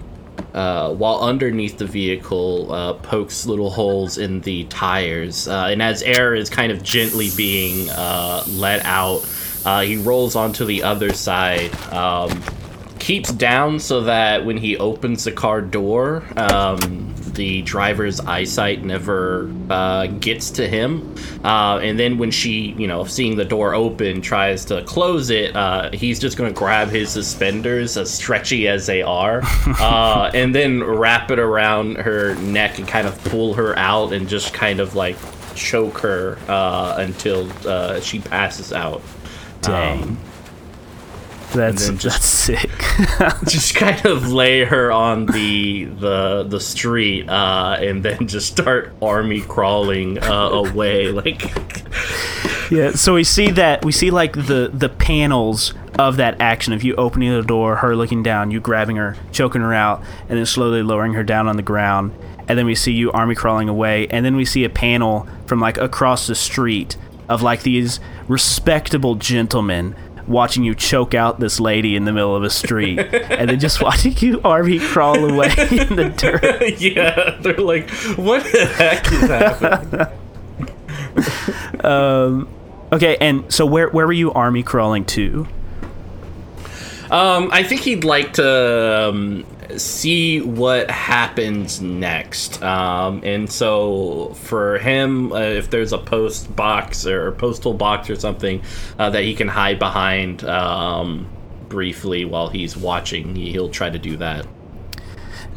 uh, 0.55 0.93
while 0.93 1.21
underneath 1.21 1.79
the 1.79 1.87
vehicle, 1.87 2.73
uh, 2.73 2.95
pokes 2.95 3.47
little 3.47 3.71
holes 3.71 4.19
in 4.19 4.41
the 4.41 4.65
tires, 4.65 5.47
uh, 5.49 5.69
and 5.71 5.83
as 5.83 6.03
air 6.03 6.35
is 6.35 6.51
kind 6.51 6.73
of 6.73 6.83
gently 6.83 7.31
being 7.37 7.89
uh, 7.91 8.43
let 8.49 8.85
out, 8.85 9.29
uh, 9.65 9.81
he 9.83 9.97
rolls 9.97 10.37
onto 10.37 10.65
the 10.65 10.83
other 10.83 11.13
side. 11.13 11.75
Um, 11.93 12.43
keeps 13.09 13.33
down 13.33 13.81
so 13.81 14.03
that 14.03 14.45
when 14.45 14.59
he 14.59 14.77
opens 14.77 15.25
the 15.25 15.33
car 15.33 15.63
door, 15.63 16.23
um, 16.37 17.15
the 17.33 17.63
driver's 17.63 18.21
eyesight 18.21 18.85
never 18.85 19.51
uh, 19.71 20.07
gets 20.21 20.51
to 20.51 20.69
him. 20.69 21.15
Uh, 21.43 21.79
and 21.79 21.99
then 21.99 22.19
when 22.19 22.31
she, 22.31 22.73
you 22.73 22.87
know, 22.87 23.05
seeing 23.05 23.35
the 23.35 23.47
door 23.47 23.75
open, 23.75 24.21
tries 24.21 24.63
to 24.67 24.83
close 24.83 25.31
it, 25.31 25.57
uh, 25.57 25.91
he's 25.91 26.19
just 26.19 26.37
going 26.37 26.53
to 26.53 26.59
grab 26.59 26.91
his 26.91 27.09
suspenders, 27.09 27.97
as 27.97 28.13
stretchy 28.13 28.69
as 28.69 28.85
they 28.85 29.01
are, 29.01 29.41
uh, 29.81 30.31
and 30.35 30.55
then 30.55 30.85
wrap 30.85 31.31
it 31.31 31.39
around 31.39 31.97
her 31.97 32.35
neck 32.35 32.79
and 32.79 32.87
kind 32.87 33.07
of 33.07 33.19
pull 33.25 33.55
her 33.55 33.75
out 33.79 34.13
and 34.13 34.29
just 34.29 34.53
kind 34.53 34.81
of 34.81 34.95
like 34.95 35.17
choke 35.55 35.97
her 35.97 36.39
uh, 36.47 36.97
until 36.99 37.51
uh, 37.67 38.01
she 38.01 38.19
passes 38.19 38.71
out. 38.71 39.01
Dang. 39.63 40.03
Um, 40.03 40.19
That's 41.53 41.89
just- 41.89 42.03
that's 42.03 42.27
sick. 42.27 42.71
just 43.47 43.75
kind 43.75 44.05
of 44.07 44.33
lay 44.33 44.65
her 44.65 44.91
on 44.93 45.27
the 45.27 45.85
the 45.85 46.45
the 46.45 46.61
street 46.61 47.29
uh, 47.29 47.77
and 47.81 48.05
then 48.05 48.27
just 48.27 48.49
start 48.49 48.93
army 49.01 49.41
crawling 49.41 50.19
uh, 50.19 50.49
away 50.51 51.11
like 51.13 51.43
yeah, 52.71 52.93
so 52.93 53.15
we 53.15 53.25
see 53.25 53.51
that 53.53 53.85
we 53.85 53.93
see 53.93 54.11
like 54.11 54.35
the 54.35 54.71
the 54.73 54.89
panels 54.89 55.73
of 55.99 56.17
that 56.19 56.41
action 56.41 56.73
of 56.73 56.83
you 56.85 56.95
opening 56.97 57.33
the 57.33 57.43
door, 57.43 57.77
her 57.77 57.97
looking 57.97 58.23
down, 58.23 58.51
you 58.51 58.61
grabbing 58.61 58.97
her, 58.97 59.17
choking 59.33 59.63
her 59.63 59.73
out, 59.75 60.03
and 60.29 60.39
then 60.39 60.47
slowly 60.47 60.83
lowering 60.83 61.15
her 61.15 61.25
down 61.25 61.49
on 61.49 61.57
the 61.57 61.63
ground. 61.63 62.13
And 62.47 62.59
then 62.59 62.67
we 62.67 62.75
see 62.75 62.93
you 62.93 63.11
army 63.13 63.35
crawling 63.35 63.69
away, 63.69 64.07
and 64.09 64.25
then 64.25 64.37
we 64.37 64.45
see 64.45 64.65
a 64.65 64.71
panel 64.71 65.27
from 65.47 65.61
like 65.61 65.79
across 65.79 66.27
the 66.27 66.35
street 66.35 66.97
of 67.29 67.43
like 67.43 67.63
these 67.63 68.01
respectable 68.27 69.15
gentlemen 69.15 69.95
watching 70.29 70.65
you 70.65 70.75
choke 70.75 71.15
out 71.15 71.41
this 71.41 71.59
lady 71.59 71.97
in 71.97 72.05
the 72.05 72.13
middle 72.13 72.37
of 72.37 72.43
a 72.43 72.51
street, 72.51 72.99
and 72.99 73.51
then 73.51 73.59
just 73.59 73.83
watching 73.89 74.15
you 74.19 74.41
army 74.43 74.79
crawl 74.79 75.25
away 75.25 75.49
in 75.71 75.97
the 75.97 76.13
dirt. 76.17 76.79
yeah, 76.81 77.39
they're 77.41 77.57
like, 77.57 77.91
what 78.17 78.45
the 78.45 78.67
heck 78.67 79.11
is 79.13 79.21
happening? 81.83 82.49
Okay, 82.91 83.19
and 83.21 83.53
so 83.53 83.67
where 83.67 83.89
where 83.91 84.07
were 84.07 84.13
you 84.13 84.33
army 84.33 84.63
crawling 84.63 85.05
to? 85.07 85.47
Um, 87.11 87.49
I 87.53 87.63
think 87.63 87.83
he'd 87.83 88.05
like 88.05 88.35
to 88.35 89.09
um, 89.11 89.47
see 89.77 90.41
what 90.41 90.91
happens 90.91 91.81
next. 91.81 92.63
Um, 92.63 93.21
and 93.25 93.51
so 93.51 94.33
for 94.35 94.79
him, 94.79 95.33
uh, 95.33 95.41
if 95.41 95.71
there's 95.71 95.93
a 95.93 95.99
post 95.99 96.55
box 96.57 97.07
or 97.07 97.33
postal 97.33 97.75
box 97.75 98.09
or 98.09 98.17
something 98.17 98.63
uh, 98.99 99.11
that 99.11 99.25
he 99.25 99.35
can 99.35 99.49
hide 99.49 99.79
behind 99.79 100.45
um, 100.45 101.29
briefly 101.69 102.25
while 102.25 102.49
he's 102.49 102.77
watching, 102.77 103.35
he'll 103.37 103.69
try 103.69 103.91
to 103.91 103.99
do 103.99 104.17
that. 104.17 104.47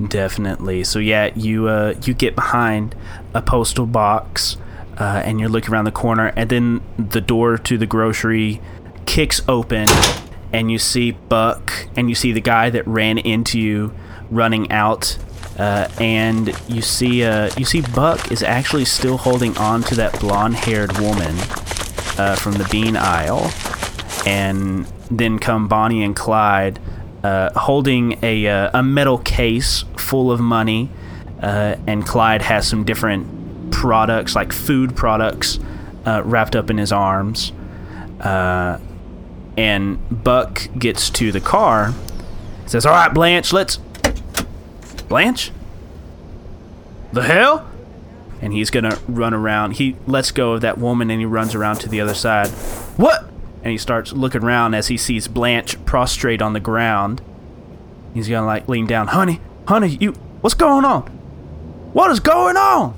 Definitely. 0.08 0.84
So 0.84 1.00
yeah, 1.00 1.32
you 1.36 1.67
uh, 1.67 1.95
you 2.04 2.13
get 2.13 2.36
behind 2.36 2.95
a 3.34 3.41
postal 3.41 3.86
box, 3.86 4.58
uh, 4.97 5.21
and 5.24 5.39
you're 5.39 5.50
looking 5.50 5.74
around 5.74 5.86
the 5.86 5.91
corner, 5.91 6.34
and 6.36 6.50
then 6.50 6.82
the 6.97 7.21
door 7.21 7.58
to 7.58 7.78
the 7.78 7.86
grocery 7.86 8.62
kicks 9.06 9.41
open, 9.47 9.88
and 10.52 10.71
you 10.71 10.80
see 10.80 11.12
Buck, 11.12 11.88
and 11.95 12.10
you 12.10 12.15
see 12.15 12.32
the 12.32 12.41
guy 12.41 12.69
that 12.69 12.88
ran 12.88 13.17
into 13.17 13.60
you 13.60 13.93
running 14.32 14.72
out, 14.72 15.17
uh, 15.60 15.88
and 16.00 16.56
you 16.67 16.82
see 16.82 17.24
uh, 17.24 17.52
you 17.58 17.65
see 17.65 17.82
Buck 17.82 18.32
is 18.32 18.41
actually 18.41 18.86
still 18.86 19.17
holding 19.17 19.56
on 19.58 19.84
to 19.84 19.96
that 19.96 20.20
blonde-haired 20.20 20.98
woman 21.00 21.36
uh, 22.17 22.36
from 22.39 22.54
the 22.54 22.67
bean 22.72 22.98
aisle, 22.98 23.52
and 24.26 24.86
then 25.12 25.38
come 25.38 25.67
Bonnie 25.67 26.04
and 26.04 26.15
Clyde 26.15 26.80
uh, 27.24 27.52
holding 27.60 28.17
a, 28.24 28.48
uh, 28.48 28.80
a 28.80 28.82
metal 28.82 29.20
case 29.20 29.84
full 29.98 30.32
of 30.32 30.39
money, 30.39 30.89
uh, 31.41 31.76
and 31.86 32.06
Clyde 32.06 32.41
has 32.41 32.67
some 32.67 32.84
different 32.84 33.72
products, 33.72 34.36
like 34.36 34.52
food 34.52 34.96
products, 34.96 35.60
wrapped 36.06 36.56
up 36.56 36.72
in 36.72 36.78
his 36.80 36.91
arms. 36.91 37.52
And 39.58 40.24
Buck 40.24 40.67
gets 40.80 41.10
to 41.12 41.32
the 41.32 41.41
car, 41.41 41.94
says, 42.65 42.86
All 42.86 42.94
right, 42.94 43.13
Blanche, 43.13 43.54
let's. 43.54 43.80
Blanche? 45.12 45.52
The 47.13 47.24
hell? 47.24 47.69
And 48.41 48.54
he's 48.54 48.71
gonna 48.71 48.97
run 49.08 49.34
around. 49.34 49.74
He 49.74 49.95
lets 50.08 50.32
go 50.32 50.54
of 50.54 50.62
that 50.62 50.78
woman 50.78 51.12
and 51.12 51.19
he 51.19 51.26
runs 51.26 51.54
around 51.54 51.76
to 51.82 51.89
the 51.89 52.02
other 52.02 52.15
side. 52.15 52.47
What? 52.97 53.32
and 53.63 53.71
he 53.71 53.78
starts 53.78 54.12
looking 54.12 54.43
around 54.43 54.74
as 54.74 54.88
he 54.88 54.97
sees 54.97 55.28
Blanche 55.28 55.84
prostrate 55.86 56.41
on 56.41 56.54
the 56.54 56.60
ground. 56.60 57.21
He's 58.13 58.28
gonna 58.28 58.45
like 58.45 58.67
lean 58.67 58.88
down, 58.88 59.08
honey, 59.08 59.39
honey, 59.67 59.97
you, 60.00 60.13
what's 60.41 60.56
going 60.56 60.84
on? 60.84 61.04
What 61.93 62.12
is 62.12 62.19
going 62.19 62.58
on? 62.58 62.97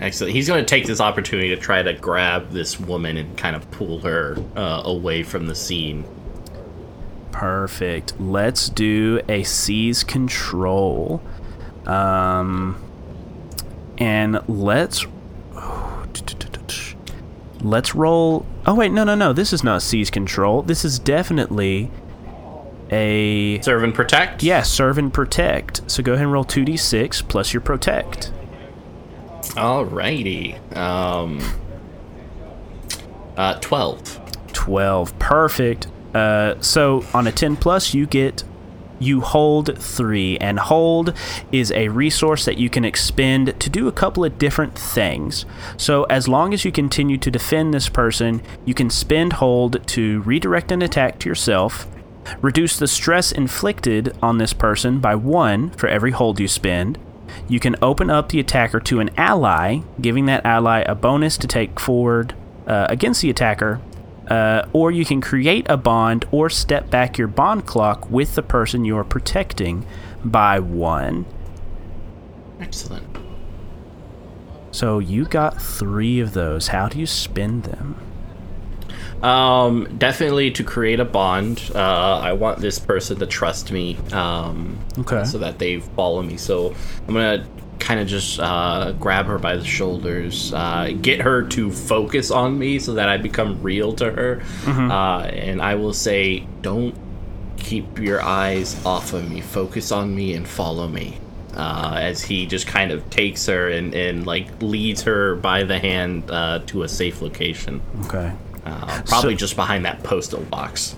Excellent. 0.00 0.34
He's 0.34 0.48
to 0.48 0.68
take 0.68 0.86
this 0.86 1.00
opportunity 1.00 1.48
to 1.50 1.56
try 1.56 1.82
to 1.82 1.92
grab 1.94 2.50
this 2.50 2.78
woman 2.78 3.16
and 3.16 3.36
kind 3.38 3.56
of 3.56 3.70
pull 3.70 4.00
her 4.00 4.36
uh, 4.56 4.82
away 4.84 5.22
from 5.22 5.46
the 5.46 5.54
scene. 5.54 6.04
Perfect. 7.34 8.14
Let's 8.20 8.68
do 8.68 9.20
a 9.28 9.42
seize 9.42 10.04
control. 10.04 11.20
Um, 11.84 12.80
and 13.98 14.40
let's 14.48 15.04
let's 17.60 17.94
roll. 17.94 18.46
Oh 18.66 18.74
wait, 18.74 18.92
no, 18.92 19.02
no, 19.02 19.16
no. 19.16 19.32
This 19.32 19.52
is 19.52 19.64
not 19.64 19.82
seize 19.82 20.10
control. 20.10 20.62
This 20.62 20.84
is 20.84 21.00
definitely 21.00 21.90
a 22.92 23.60
Serve 23.62 23.82
and 23.82 23.94
protect? 23.94 24.44
yeah 24.44 24.62
serve 24.62 24.96
and 24.96 25.12
protect. 25.12 25.90
So 25.90 26.04
go 26.04 26.12
ahead 26.12 26.22
and 26.24 26.32
roll 26.32 26.44
two 26.44 26.64
d 26.64 26.76
six 26.76 27.20
plus 27.20 27.52
your 27.52 27.60
protect. 27.62 28.30
Alrighty. 29.56 30.76
Um, 30.76 31.40
uh, 33.36 33.58
12. 33.60 34.20
12 34.52 35.18
perfect 35.18 35.88
uh, 36.14 36.60
so 36.60 37.04
on 37.12 37.26
a 37.26 37.32
10 37.32 37.56
plus 37.56 37.94
you 37.94 38.06
get 38.06 38.44
you 39.00 39.20
hold 39.20 39.76
3 39.76 40.38
and 40.38 40.58
hold 40.58 41.12
is 41.50 41.72
a 41.72 41.88
resource 41.88 42.44
that 42.44 42.58
you 42.58 42.70
can 42.70 42.84
expend 42.84 43.58
to 43.60 43.68
do 43.68 43.88
a 43.88 43.92
couple 43.92 44.24
of 44.24 44.38
different 44.38 44.78
things. 44.78 45.44
So 45.76 46.04
as 46.04 46.28
long 46.28 46.54
as 46.54 46.64
you 46.64 46.70
continue 46.70 47.18
to 47.18 47.30
defend 47.30 47.74
this 47.74 47.88
person 47.88 48.42
you 48.64 48.74
can 48.74 48.90
spend 48.90 49.34
hold 49.34 49.86
to 49.88 50.20
redirect 50.22 50.70
an 50.72 50.82
attack 50.82 51.18
to 51.20 51.28
yourself 51.28 51.88
reduce 52.40 52.78
the 52.78 52.86
stress 52.86 53.32
inflicted 53.32 54.16
on 54.22 54.38
this 54.38 54.52
person 54.52 54.98
by 54.98 55.14
1 55.14 55.70
for 55.70 55.88
every 55.88 56.10
hold 56.10 56.40
you 56.40 56.48
spend. 56.48 56.98
You 57.48 57.60
can 57.60 57.76
open 57.82 58.10
up 58.10 58.28
the 58.28 58.40
attacker 58.40 58.80
to 58.80 59.00
an 59.00 59.10
ally 59.16 59.80
giving 60.00 60.26
that 60.26 60.44
ally 60.46 60.80
a 60.80 60.94
bonus 60.94 61.36
to 61.38 61.46
take 61.46 61.80
forward 61.80 62.34
uh, 62.66 62.86
against 62.88 63.20
the 63.20 63.30
attacker 63.30 63.80
uh, 64.28 64.66
or 64.72 64.90
you 64.90 65.04
can 65.04 65.20
create 65.20 65.66
a 65.68 65.76
bond 65.76 66.26
or 66.30 66.48
step 66.50 66.90
back 66.90 67.18
your 67.18 67.28
bond 67.28 67.66
clock 67.66 68.10
with 68.10 68.34
the 68.34 68.42
person 68.42 68.84
you 68.84 68.96
are 68.96 69.04
protecting 69.04 69.86
by 70.24 70.58
one. 70.58 71.26
Excellent. 72.60 73.04
So 74.70 74.98
you 74.98 75.24
got 75.24 75.60
three 75.60 76.20
of 76.20 76.32
those. 76.32 76.68
How 76.68 76.88
do 76.88 76.98
you 76.98 77.06
spend 77.06 77.64
them? 77.64 77.96
Um, 79.22 79.96
definitely 79.96 80.50
to 80.50 80.64
create 80.64 81.00
a 81.00 81.04
bond. 81.04 81.70
Uh, 81.74 82.18
I 82.18 82.32
want 82.32 82.58
this 82.58 82.78
person 82.78 83.18
to 83.20 83.26
trust 83.26 83.72
me. 83.72 83.96
Um, 84.12 84.78
Okay. 84.98 85.24
So 85.24 85.38
that 85.38 85.58
they 85.58 85.80
follow 85.80 86.22
me. 86.22 86.36
So 86.36 86.74
I'm 87.08 87.14
gonna 87.14 87.46
kind 87.78 88.00
of 88.00 88.06
just 88.06 88.40
uh, 88.40 88.92
grab 88.92 89.26
her 89.26 89.38
by 89.38 89.56
the 89.56 89.64
shoulders, 89.64 90.52
uh, 90.54 90.90
get 91.02 91.20
her 91.20 91.42
to 91.48 91.70
focus 91.70 92.30
on 92.30 92.58
me, 92.58 92.78
so 92.78 92.94
that 92.94 93.08
I 93.08 93.16
become 93.18 93.62
real 93.62 93.92
to 93.94 94.10
her. 94.10 94.42
Uh, 94.66 95.20
and 95.22 95.60
I 95.60 95.74
will 95.74 95.92
say, 95.92 96.46
don't 96.62 96.94
keep 97.56 97.98
your 97.98 98.22
eyes 98.22 98.84
off 98.84 99.12
of 99.12 99.30
me. 99.30 99.40
Focus 99.40 99.92
on 99.92 100.14
me 100.14 100.34
and 100.34 100.46
follow 100.46 100.88
me. 100.88 101.18
Uh, 101.56 101.94
as 101.98 102.20
he 102.22 102.46
just 102.46 102.66
kind 102.66 102.90
of 102.90 103.08
takes 103.10 103.46
her 103.46 103.68
and, 103.68 103.94
and 103.94 104.26
like 104.26 104.48
leads 104.60 105.02
her 105.02 105.36
by 105.36 105.62
the 105.62 105.78
hand 105.78 106.28
uh, 106.30 106.58
to 106.66 106.82
a 106.82 106.88
safe 106.88 107.22
location. 107.22 107.80
Okay. 108.06 108.32
Uh, 108.66 109.02
probably 109.06 109.34
So- 109.34 109.38
just 109.38 109.56
behind 109.56 109.84
that 109.84 110.02
postal 110.02 110.40
box. 110.42 110.96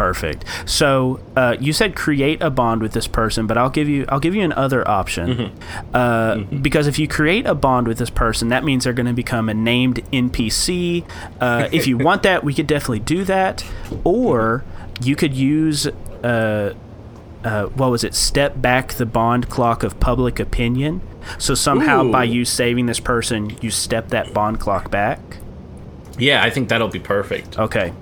Perfect. 0.00 0.46
So 0.64 1.20
uh, 1.36 1.56
you 1.60 1.74
said 1.74 1.94
create 1.94 2.40
a 2.40 2.48
bond 2.48 2.80
with 2.80 2.92
this 2.92 3.06
person, 3.06 3.46
but 3.46 3.58
I'll 3.58 3.68
give 3.68 3.86
you 3.86 4.06
I'll 4.08 4.18
give 4.18 4.34
you 4.34 4.42
another 4.42 4.88
option. 4.88 5.52
Uh, 5.92 6.38
Because 6.38 6.86
if 6.86 6.98
you 6.98 7.06
create 7.06 7.44
a 7.44 7.54
bond 7.54 7.86
with 7.86 7.98
this 7.98 8.08
person, 8.08 8.48
that 8.48 8.64
means 8.64 8.84
they're 8.84 8.94
going 8.94 9.04
to 9.04 9.12
become 9.12 9.50
a 9.50 9.54
named 9.54 9.96
NPC. 10.10 11.04
Uh, 11.38 11.68
if 11.72 11.86
you 11.86 11.98
want 11.98 12.22
that, 12.22 12.42
we 12.42 12.54
could 12.54 12.66
definitely 12.66 13.00
do 13.00 13.24
that. 13.24 13.62
Or 14.02 14.64
you 15.02 15.16
could 15.16 15.34
use 15.34 15.86
uh, 16.24 16.72
uh, 17.44 17.66
what 17.66 17.90
was 17.90 18.02
it? 18.02 18.14
Step 18.14 18.58
back 18.62 18.94
the 18.94 19.04
bond 19.04 19.50
clock 19.50 19.82
of 19.82 20.00
public 20.00 20.40
opinion. 20.40 21.02
So 21.36 21.54
somehow 21.54 22.10
by 22.10 22.24
you 22.24 22.46
saving 22.46 22.86
this 22.86 23.00
person, 23.00 23.54
you 23.60 23.70
step 23.70 24.08
that 24.08 24.32
bond 24.32 24.60
clock 24.60 24.90
back. 24.90 25.20
Yeah, 26.18 26.42
I 26.42 26.48
think 26.48 26.70
that'll 26.70 26.88
be 26.88 27.00
perfect. 27.00 27.58
Okay. 27.58 27.92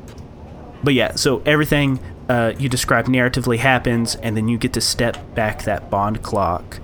But 0.83 0.95
yeah, 0.95 1.15
so 1.17 1.43
everything 1.45 2.01
uh, 2.29 2.53
you 2.59 2.69
describe 2.69 3.07
narratively 3.07 3.59
happens, 3.59 4.15
and 4.17 4.37
then 4.37 4.49
you 4.49 4.59
get 4.59 4.73
to 4.75 4.81
step 4.81 5.35
back 5.35 5.65
that 5.65 5.91
bond 5.91 6.23
clock 6.23 6.81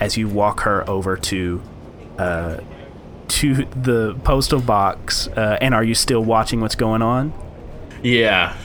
as 0.00 0.16
you 0.16 0.28
walk 0.28 0.60
her 0.60 0.88
over 0.88 1.16
to 1.16 1.62
uh, 2.18 2.58
to 3.28 3.54
the 3.64 4.14
postal 4.24 4.60
box. 4.60 5.28
Uh, 5.28 5.58
and 5.60 5.74
are 5.74 5.84
you 5.84 5.94
still 5.94 6.22
watching 6.24 6.60
what's 6.60 6.74
going 6.74 7.02
on? 7.02 7.32
Yeah. 8.02 8.56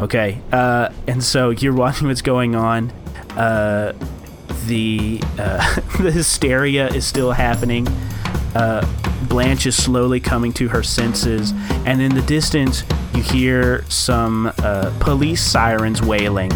Okay. 0.00 0.40
Uh, 0.50 0.90
and 1.06 1.22
so 1.22 1.50
you're 1.50 1.74
watching 1.74 2.08
what's 2.08 2.22
going 2.22 2.54
on. 2.54 2.90
Uh, 3.36 3.92
the 4.66 5.22
uh, 5.38 5.80
the 5.98 6.10
hysteria 6.10 6.88
is 6.88 7.06
still 7.06 7.32
happening. 7.32 7.86
Blanche 9.30 9.66
is 9.66 9.82
slowly 9.82 10.18
coming 10.18 10.52
to 10.54 10.68
her 10.68 10.82
senses, 10.82 11.54
and 11.86 12.02
in 12.02 12.14
the 12.14 12.22
distance, 12.22 12.82
you 13.14 13.22
hear 13.22 13.84
some 13.88 14.52
uh, 14.58 14.92
police 14.98 15.40
sirens 15.40 16.02
wailing. 16.02 16.50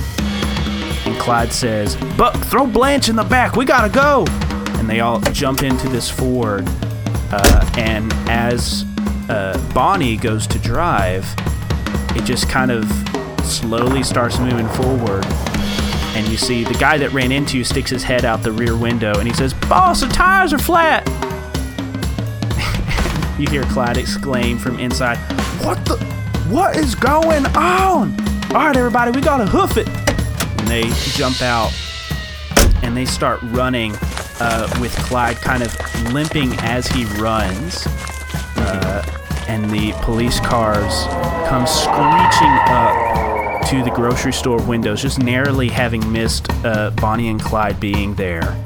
And 1.06 1.16
Clyde 1.18 1.52
says, 1.52 1.96
"Buck, 2.18 2.34
throw 2.46 2.66
Blanche 2.66 3.08
in 3.08 3.16
the 3.16 3.24
back. 3.24 3.54
We 3.54 3.64
gotta 3.64 3.88
go!" 3.88 4.26
And 4.78 4.90
they 4.90 5.00
all 5.00 5.20
jump 5.20 5.62
into 5.62 5.88
this 5.88 6.10
Ford. 6.10 6.68
Uh, 7.30 7.72
and 7.78 8.12
as 8.28 8.84
uh, 9.28 9.56
Bonnie 9.72 10.16
goes 10.16 10.46
to 10.48 10.58
drive, 10.58 11.24
it 12.16 12.24
just 12.24 12.48
kind 12.48 12.72
of 12.72 12.84
slowly 13.44 14.02
starts 14.02 14.38
moving 14.40 14.68
forward. 14.70 15.24
And 16.16 16.28
you 16.28 16.36
see 16.36 16.64
the 16.64 16.74
guy 16.74 16.98
that 16.98 17.12
ran 17.12 17.32
into 17.32 17.56
you 17.56 17.64
sticks 17.64 17.90
his 17.90 18.02
head 18.02 18.24
out 18.24 18.42
the 18.42 18.52
rear 18.52 18.76
window 18.76 19.18
and 19.18 19.26
he 19.26 19.34
says, 19.34 19.52
Boss, 19.52 20.00
the 20.00 20.08
tires 20.08 20.52
are 20.52 20.58
flat. 20.58 21.08
You 23.44 23.50
hear 23.50 23.70
Clyde 23.70 23.98
exclaim 23.98 24.58
from 24.58 24.78
inside, 24.78 25.16
What 25.62 25.84
the? 25.84 25.96
What 26.48 26.76
is 26.76 26.94
going 26.94 27.46
on? 27.46 28.18
All 28.50 28.66
right, 28.66 28.76
everybody, 28.76 29.10
we 29.10 29.20
gotta 29.20 29.46
hoof 29.46 29.76
it. 29.76 29.88
And 29.88 30.68
they 30.68 30.84
jump 31.12 31.42
out 31.42 31.72
and 32.82 32.96
they 32.96 33.04
start 33.04 33.40
running 33.44 33.94
uh, 34.40 34.68
with 34.80 34.94
Clyde 34.96 35.36
kind 35.36 35.62
of 35.62 35.74
limping 36.12 36.52
as 36.60 36.86
he 36.86 37.04
runs. 37.20 37.86
Uh, 38.56 39.02
and 39.48 39.70
the 39.70 39.92
police 40.02 40.40
cars 40.40 41.04
come 41.48 41.66
screeching 41.66 42.56
up 42.68 43.66
to 43.68 43.82
the 43.82 43.92
grocery 43.94 44.32
store 44.32 44.62
windows, 44.62 45.02
just 45.02 45.18
narrowly 45.18 45.68
having 45.68 46.12
missed 46.12 46.46
uh, 46.64 46.90
Bonnie 46.96 47.28
and 47.28 47.40
Clyde 47.42 47.80
being 47.80 48.14
there. 48.14 48.56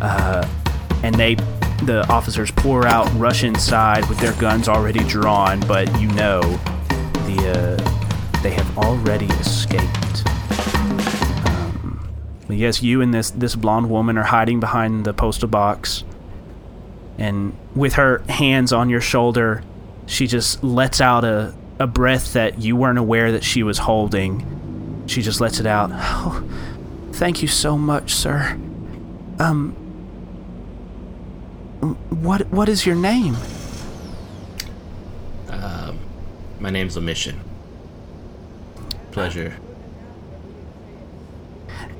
Uh, 0.00 0.46
and 1.02 1.14
they, 1.14 1.36
the 1.82 2.06
officers, 2.08 2.50
pour 2.50 2.86
out, 2.86 3.12
rush 3.14 3.44
inside 3.44 4.08
with 4.08 4.18
their 4.18 4.32
guns 4.34 4.68
already 4.68 5.02
drawn, 5.04 5.60
but 5.60 5.88
you 6.00 6.08
know, 6.08 6.40
the 7.26 7.78
uh, 7.80 8.40
they 8.42 8.50
have 8.50 8.78
already 8.78 9.26
escaped. 9.26 10.26
Um, 11.46 12.08
yes, 12.48 12.82
you 12.82 13.00
and 13.00 13.12
this 13.12 13.30
this 13.30 13.56
blonde 13.56 13.90
woman 13.90 14.18
are 14.18 14.24
hiding 14.24 14.60
behind 14.60 15.04
the 15.04 15.14
postal 15.14 15.48
box, 15.48 16.04
and 17.18 17.56
with 17.74 17.94
her 17.94 18.18
hands 18.28 18.72
on 18.72 18.88
your 18.88 19.00
shoulder, 19.00 19.62
she 20.06 20.26
just 20.26 20.62
lets 20.62 21.00
out 21.00 21.24
a, 21.24 21.54
a 21.78 21.86
breath 21.86 22.32
that 22.34 22.60
you 22.60 22.76
weren't 22.76 22.98
aware 22.98 23.32
that 23.32 23.44
she 23.44 23.62
was 23.62 23.78
holding. 23.78 25.04
She 25.06 25.22
just 25.22 25.40
lets 25.40 25.60
it 25.60 25.66
out. 25.66 25.90
Oh, 26.26 26.42
thank 27.12 27.42
you 27.42 27.48
so 27.48 27.78
much, 27.78 28.12
sir. 28.12 28.58
Um, 29.38 29.76
what 32.10 32.46
what 32.48 32.68
is 32.68 32.86
your 32.86 32.96
name? 32.96 33.36
Um, 35.48 35.98
my 36.60 36.70
name's 36.70 36.96
Omission. 36.96 37.40
Pleasure. 39.12 39.56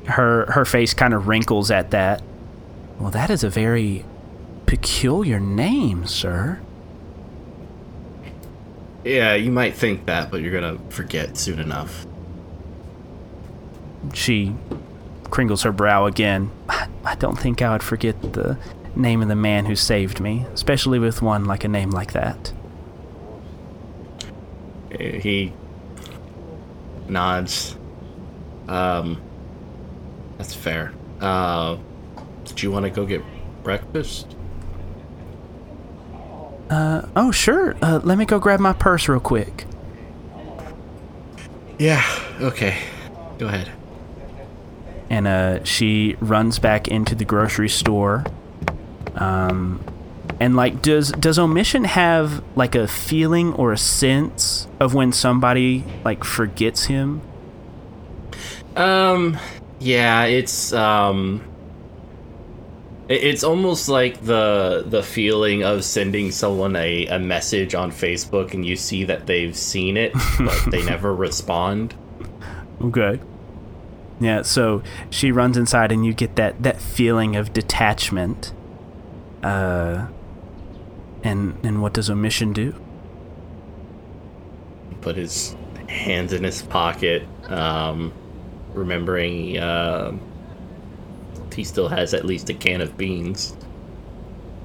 Her 0.07 0.47
her 0.53 0.65
face 0.65 0.95
kind 0.95 1.15
of 1.15 1.29
wrinkles 1.29 1.71
at 1.71 1.91
that. 1.93 2.23
Well, 2.99 3.11
that 3.11 3.31
is 3.31 3.45
a 3.45 3.51
very 3.51 4.05
peculiar 4.67 5.41
name, 5.41 6.07
sir. 6.07 6.61
Yeah, 9.05 9.35
you 9.35 9.51
might 9.51 9.75
think 9.75 10.07
that, 10.07 10.31
but 10.31 10.41
you're 10.41 10.53
gonna 10.53 10.79
forget 10.91 11.37
soon 11.37 11.59
enough. 11.59 12.07
She 14.13 14.55
crinkles 15.31 15.63
her 15.63 15.73
brow 15.73 16.07
again. 16.07 16.51
I, 16.69 16.89
I 17.05 17.15
don't 17.17 17.39
think 17.39 17.61
I 17.63 17.73
would 17.73 17.83
forget 17.83 18.21
the 18.35 18.59
name 18.97 19.23
of 19.23 19.29
the 19.29 19.37
man 19.37 19.67
who 19.67 19.77
saved 19.77 20.21
me, 20.21 20.47
especially 20.53 20.99
with 20.99 21.23
one 21.23 21.45
like 21.45 21.65
a 21.65 21.69
name 21.69 21.91
like 21.91 22.13
that. 22.13 22.53
He 24.99 25.53
nods. 27.09 27.77
Um, 28.69 29.21
that's 30.39 30.55
fair. 30.55 30.93
Uh, 31.21 31.77
did 32.45 32.63
you 32.63 32.71
want 32.71 32.85
to 32.85 32.91
go 32.91 33.05
get 33.05 33.23
breakfast? 33.63 34.37
Uh, 36.71 37.07
oh, 37.17 37.31
sure. 37.31 37.77
Uh, 37.83 38.01
let 38.03 38.19
me 38.19 38.25
go 38.25 38.39
grab 38.39 38.61
my 38.61 38.73
purse 38.73 39.09
real 39.09 39.21
quick. 39.21 39.67
Yeah, 41.79 42.05
okay. 42.41 42.79
Go 43.39 43.47
ahead. 43.47 43.71
And 45.11 45.27
uh, 45.27 45.65
she 45.65 46.17
runs 46.21 46.59
back 46.59 46.89
into 46.89 47.15
the 47.15 47.25
grocery 47.25 47.69
store. 47.69 48.25
Um, 49.17 49.85
and 50.41 50.57
like, 50.57 50.83
does 50.83 51.13
does 51.13 51.39
omission 51.39 51.85
have 51.85 52.43
like 52.57 52.75
a 52.75 52.89
feeling 52.89 53.53
or 53.55 53.73
a 53.73 53.79
sense 53.79 54.67
of 54.81 54.95
when 54.95 55.13
somebody 55.13 55.85
like 56.05 56.25
forgets 56.25 56.85
him? 56.85 57.21
Um, 58.77 59.39
yeah, 59.79 60.25
it's 60.25 60.73
um, 60.73 61.43
it's 63.09 63.45
almost 63.45 63.89
like 63.89 64.23
the 64.25 64.85
the 64.87 65.03
feeling 65.03 65.63
of 65.63 65.85
sending 65.85 66.31
someone 66.31 66.75
a, 66.77 67.07
a 67.07 67.19
message 67.19 67.75
on 67.75 67.93
Facebook 67.93 68.55
and 68.55 68.65
you 68.65 68.77
see 68.77 69.05
that 69.05 69.27
they've 69.27 69.57
seen 69.57 69.97
it, 69.97 70.13
but 70.39 70.71
they 70.71 70.83
never 70.87 71.15
respond. 71.15 71.95
Okay. 72.81 73.21
Yeah, 74.21 74.43
so 74.43 74.83
she 75.11 75.33
runs 75.33 75.57
inside 75.57 75.93
and 75.93 76.07
you 76.07 76.15
get 76.15 76.37
that 76.37 76.63
that 76.63 76.81
feeling 76.81 77.37
of 77.37 77.53
detachment. 77.53 78.53
Uh 79.45 80.07
and 81.25 81.59
and 81.65 81.83
what 81.83 81.95
does 81.95 82.11
omission 82.11 82.53
do? 82.53 82.75
Put 85.01 85.17
his 85.17 85.57
hands 85.89 86.33
in 86.33 86.45
his 86.45 86.63
pocket, 86.63 87.27
um, 87.49 88.13
remembering 88.75 89.59
uh, 89.59 90.13
he 91.55 91.65
still 91.65 91.89
has 91.89 92.15
at 92.15 92.25
least 92.25 92.51
a 92.51 92.55
can 92.55 92.81
of 92.81 92.97
beans. 92.97 93.57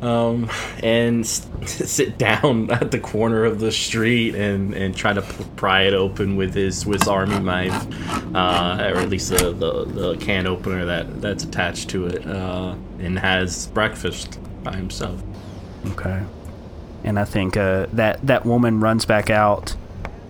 Um, 0.01 0.49
and 0.81 1.27
sit 1.65 2.17
down 2.17 2.71
at 2.71 2.91
the 2.91 2.99
corner 2.99 3.43
of 3.43 3.59
the 3.59 3.71
street 3.71 4.33
and, 4.33 4.73
and 4.73 4.95
try 4.95 5.11
to 5.11 5.21
pry 5.57 5.83
it 5.83 5.93
open 5.93 6.37
with 6.37 6.53
his 6.53 6.79
Swiss 6.79 7.05
Army 7.05 7.37
knife, 7.39 7.85
uh, 8.33 8.91
or 8.93 8.99
at 8.99 9.09
least 9.09 9.29
the, 9.29 9.51
the, 9.51 9.83
the 9.85 10.17
can 10.17 10.47
opener 10.47 10.85
that, 10.85 11.21
that's 11.21 11.43
attached 11.43 11.89
to 11.89 12.07
it, 12.07 12.25
uh, 12.25 12.75
and 12.99 13.19
has 13.19 13.67
breakfast 13.67 14.39
by 14.63 14.75
himself. 14.75 15.21
Okay. 15.87 16.23
And 17.03 17.17
I 17.17 17.25
think 17.25 17.55
uh, 17.55 17.87
that 17.93 18.25
that 18.27 18.45
woman 18.45 18.79
runs 18.79 19.05
back 19.05 19.29
out, 19.29 19.75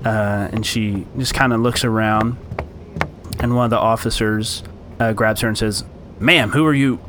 uh, 0.05 0.49
and 0.51 0.65
she 0.65 1.07
just 1.17 1.34
kind 1.34 1.51
of 1.51 1.59
looks 1.59 1.84
around, 1.84 2.38
and 3.39 3.55
one 3.55 3.65
of 3.65 3.71
the 3.71 3.80
officers 3.80 4.63
uh, 4.99 5.13
grabs 5.13 5.41
her 5.41 5.47
and 5.47 5.57
says, 5.57 5.84
"Ma'am, 6.19 6.51
who 6.51 6.65
are 6.65 6.73
you? 6.73 6.99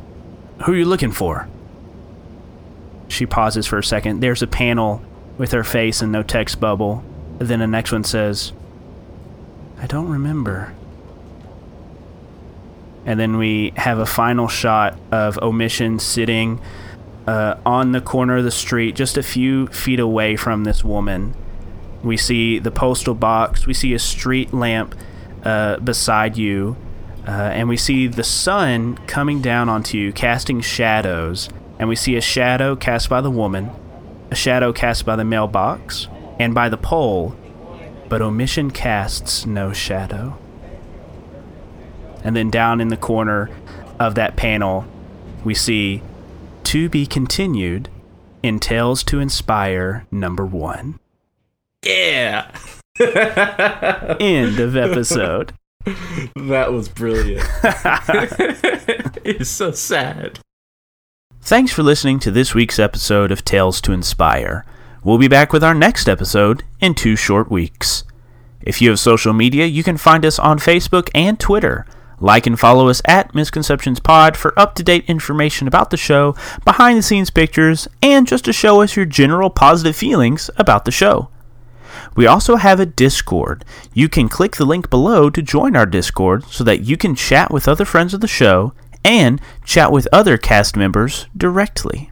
Who 0.65 0.73
are 0.73 0.75
you 0.75 0.85
looking 0.85 1.11
for?" 1.11 1.47
She 3.07 3.25
pauses 3.25 3.67
for 3.67 3.77
a 3.77 3.83
second. 3.83 4.21
There's 4.21 4.41
a 4.41 4.47
panel 4.47 5.01
with 5.37 5.51
her 5.51 5.63
face 5.63 6.01
and 6.01 6.11
no 6.11 6.23
text 6.23 6.59
bubble. 6.59 7.03
And 7.39 7.47
then 7.49 7.59
the 7.59 7.67
next 7.67 7.91
one 7.91 8.03
says, 8.03 8.53
"I 9.79 9.85
don't 9.85 10.09
remember." 10.09 10.73
And 13.05 13.19
then 13.19 13.37
we 13.37 13.73
have 13.77 13.97
a 13.97 14.05
final 14.05 14.47
shot 14.47 14.97
of 15.11 15.37
omission 15.39 15.99
sitting 15.99 16.59
uh, 17.27 17.55
on 17.65 17.91
the 17.91 18.01
corner 18.01 18.37
of 18.37 18.43
the 18.43 18.51
street, 18.51 18.95
just 18.95 19.17
a 19.17 19.23
few 19.23 19.67
feet 19.67 19.99
away 19.99 20.35
from 20.35 20.63
this 20.63 20.83
woman. 20.83 21.35
We 22.03 22.17
see 22.17 22.59
the 22.59 22.71
postal 22.71 23.13
box. 23.13 23.67
We 23.67 23.73
see 23.73 23.93
a 23.93 23.99
street 23.99 24.53
lamp 24.53 24.95
uh, 25.43 25.77
beside 25.77 26.37
you. 26.37 26.75
Uh, 27.27 27.31
and 27.31 27.69
we 27.69 27.77
see 27.77 28.07
the 28.07 28.23
sun 28.23 28.97
coming 29.05 29.41
down 29.41 29.69
onto 29.69 29.97
you, 29.97 30.11
casting 30.11 30.61
shadows. 30.61 31.49
And 31.77 31.87
we 31.87 31.95
see 31.95 32.15
a 32.15 32.21
shadow 32.21 32.75
cast 32.75 33.09
by 33.09 33.21
the 33.21 33.29
woman, 33.29 33.69
a 34.31 34.35
shadow 34.35 34.73
cast 34.73 35.05
by 35.05 35.15
the 35.15 35.23
mailbox, 35.23 36.07
and 36.39 36.55
by 36.55 36.69
the 36.69 36.77
pole. 36.77 37.35
But 38.09 38.21
omission 38.21 38.71
casts 38.71 39.45
no 39.45 39.71
shadow. 39.71 40.37
And 42.23 42.35
then 42.35 42.49
down 42.49 42.81
in 42.81 42.89
the 42.89 42.97
corner 42.97 43.49
of 43.99 44.15
that 44.15 44.35
panel, 44.35 44.85
we 45.43 45.53
see 45.53 46.01
to 46.71 46.87
be 46.87 47.05
continued 47.05 47.89
in 48.41 48.57
Tales 48.57 49.03
to 49.03 49.19
Inspire 49.19 50.07
number 50.09 50.45
one. 50.45 51.01
Yeah! 51.85 52.49
End 54.21 54.57
of 54.57 54.77
episode. 54.77 55.51
That 56.37 56.71
was 56.71 56.87
brilliant. 56.87 57.45
it's 59.25 59.49
so 59.49 59.73
sad. 59.73 60.39
Thanks 61.41 61.73
for 61.73 61.83
listening 61.83 62.19
to 62.19 62.31
this 62.31 62.55
week's 62.55 62.79
episode 62.79 63.33
of 63.33 63.43
Tales 63.43 63.81
to 63.81 63.91
Inspire. 63.91 64.63
We'll 65.03 65.17
be 65.17 65.27
back 65.27 65.51
with 65.51 65.65
our 65.65 65.75
next 65.75 66.07
episode 66.07 66.63
in 66.79 66.95
two 66.95 67.17
short 67.17 67.51
weeks. 67.51 68.05
If 68.61 68.81
you 68.81 68.91
have 68.91 68.99
social 68.99 69.33
media, 69.33 69.65
you 69.65 69.83
can 69.83 69.97
find 69.97 70.25
us 70.25 70.39
on 70.39 70.57
Facebook 70.57 71.09
and 71.13 71.37
Twitter. 71.37 71.85
Like 72.21 72.45
and 72.45 72.57
follow 72.57 72.87
us 72.87 73.01
at 73.05 73.33
Misconceptions 73.33 73.99
Pod 73.99 74.37
for 74.37 74.57
up 74.57 74.75
to 74.75 74.83
date 74.83 75.05
information 75.07 75.67
about 75.67 75.89
the 75.89 75.97
show, 75.97 76.35
behind 76.63 76.99
the 76.99 77.03
scenes 77.03 77.31
pictures, 77.31 77.87
and 78.01 78.27
just 78.27 78.45
to 78.45 78.53
show 78.53 78.81
us 78.81 78.95
your 78.95 79.05
general 79.05 79.49
positive 79.49 79.95
feelings 79.95 80.49
about 80.55 80.85
the 80.85 80.91
show. 80.91 81.29
We 82.15 82.27
also 82.27 82.57
have 82.57 82.79
a 82.79 82.85
Discord. 82.85 83.65
You 83.93 84.07
can 84.07 84.29
click 84.29 84.55
the 84.55 84.65
link 84.65 84.89
below 84.89 85.29
to 85.31 85.41
join 85.41 85.75
our 85.75 85.85
Discord 85.87 86.43
so 86.45 86.63
that 86.63 86.81
you 86.81 86.95
can 86.95 87.15
chat 87.15 87.51
with 87.51 87.67
other 87.67 87.85
friends 87.85 88.13
of 88.13 88.21
the 88.21 88.27
show 88.27 88.73
and 89.03 89.41
chat 89.65 89.91
with 89.91 90.07
other 90.13 90.37
cast 90.37 90.77
members 90.77 91.27
directly. 91.35 92.11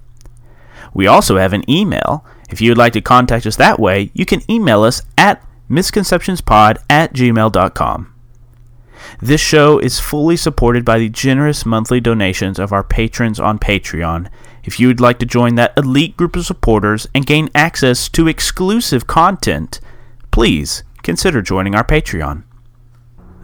We 0.94 1.06
also 1.06 1.38
have 1.38 1.54
an 1.54 1.70
email. 1.70 2.26
If 2.50 2.62
you 2.62 2.72
would 2.72 2.80
like 2.80 2.94
to 2.94 3.02
contact 3.02 3.46
us 3.46 3.58
that 3.58 3.80
way, 3.80 4.10
you 4.16 4.26
can 4.26 4.42
email 4.50 4.84
us 4.84 5.04
at 5.18 5.46
misconceptionspod 5.70 6.78
at 6.90 7.14
gmail.com. 7.14 8.16
This 9.22 9.42
show 9.42 9.80
is 9.80 10.00
fully 10.00 10.38
supported 10.38 10.86
by 10.86 11.00
the 11.00 11.10
generous 11.10 11.66
monthly 11.66 12.00
donations 12.00 12.60
of 12.60 12.72
our 12.72 12.84
patrons 12.84 13.40
on 13.40 13.60
Patreon. 13.60 14.30
If 14.64 14.80
you 14.80 14.88
would 14.88 15.00
like 15.00 15.20
to 15.20 15.26
join 15.26 15.56
that 15.56 15.78
elite 15.78 16.18
group 16.18 16.36
of 16.36 16.46
supporters 16.46 17.08
and 17.14 17.26
gain 17.26 17.50
access 17.56 18.10
to 18.10 18.28
exclusive 18.28 19.08
content, 19.08 19.80
please 20.32 20.84
consider 21.04 21.42
joining 21.42 21.76
our 21.76 21.84
Patreon. 21.84 22.44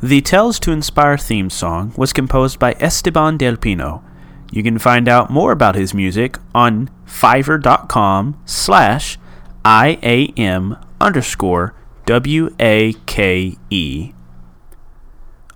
The 0.03 0.21
Tales 0.21 0.59
to 0.59 0.71
Inspire 0.71 1.17
theme 1.17 1.49
song 1.49 1.93
was 1.97 2.13
composed 2.13 2.59
by 2.59 2.73
Esteban 2.73 3.37
Del 3.37 3.57
Pino. 3.57 4.03
You 4.51 4.61
can 4.61 4.77
find 4.77 5.07
out 5.09 5.31
more 5.31 5.51
about 5.51 5.75
his 5.75 5.93
music 5.93 6.37
on 6.53 6.89
fiverr.com 7.07 8.39
slash 8.45 9.17
IAM 9.65 10.77
underscore 11.01 11.73
W-A-K-E. 12.05 12.95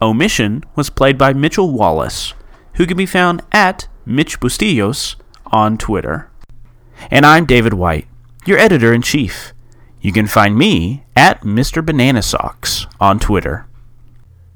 Omission 0.02 0.64
was 0.76 0.90
played 0.90 1.18
by 1.18 1.34
Mitchell 1.34 1.72
Wallace, 1.72 2.34
who 2.76 2.86
can 2.86 2.96
be 2.96 3.06
found 3.06 3.42
at 3.52 3.88
Mitch 4.06 4.40
Bustillos 4.40 5.16
on 5.48 5.78
Twitter. 5.78 6.30
And 7.12 7.26
I'm 7.26 7.46
David 7.46 7.74
White, 7.74 8.08
your 8.46 8.58
editor 8.58 8.94
in 8.94 9.02
chief. 9.02 9.54
You 10.02 10.14
can 10.14 10.28
find 10.28 10.58
me 10.58 11.04
at 11.16 11.42
Mr. 11.42 11.86
Banana 11.86 12.22
Socks 12.22 12.88
on 13.02 13.20
Twitter. 13.20 13.68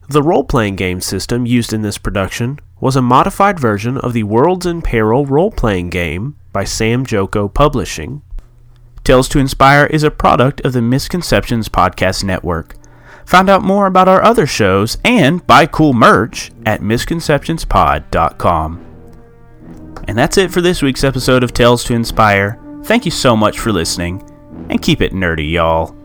The 0.08 0.24
role 0.24 0.46
playing 0.46 0.78
game 0.78 1.02
system 1.02 1.46
used 1.46 1.74
in 1.74 1.82
this 1.82 1.98
production 1.98 2.60
was 2.80 2.96
a 2.96 3.02
modified 3.02 3.60
version 3.60 3.98
of 3.98 4.14
the 4.14 4.24
Worlds 4.24 4.66
in 4.66 4.82
Peril 4.82 5.26
role 5.26 5.52
playing 5.52 5.90
game 5.90 6.38
by 6.54 6.64
Samjoko 6.64 7.54
Publishing. 7.54 8.22
Tales 9.04 9.28
to 9.30 9.40
Inspire 9.40 9.88
is 9.88 10.04
a 10.04 10.12
product 10.12 10.62
of 10.62 10.72
the 10.72 10.82
Misconceptions 10.82 11.68
Podcast 11.68 12.24
Network. 12.24 12.76
Find 13.26 13.50
out 13.50 13.64
more 13.64 13.88
about 13.88 14.08
our 14.08 14.24
other 14.24 14.48
shows 14.48 14.98
and 15.04 15.46
buy 15.48 15.66
cool 15.66 15.94
merch 15.94 16.52
at 16.66 16.82
misconceptionspod.com. 16.82 18.86
And 20.08 20.18
that's 20.18 20.38
it 20.38 20.52
for 20.52 20.62
this 20.62 20.82
week's 20.82 21.04
episode 21.04 21.44
of 21.44 21.54
Tales 21.54 21.84
to 21.86 21.94
Inspire. 21.94 22.60
Thank 22.84 23.06
you 23.06 23.12
so 23.12 23.36
much 23.36 23.60
for 23.60 23.72
listening, 23.72 24.22
and 24.70 24.82
keep 24.82 25.02
it 25.02 25.14
nerdy, 25.14 25.52
y'all. 25.52 25.96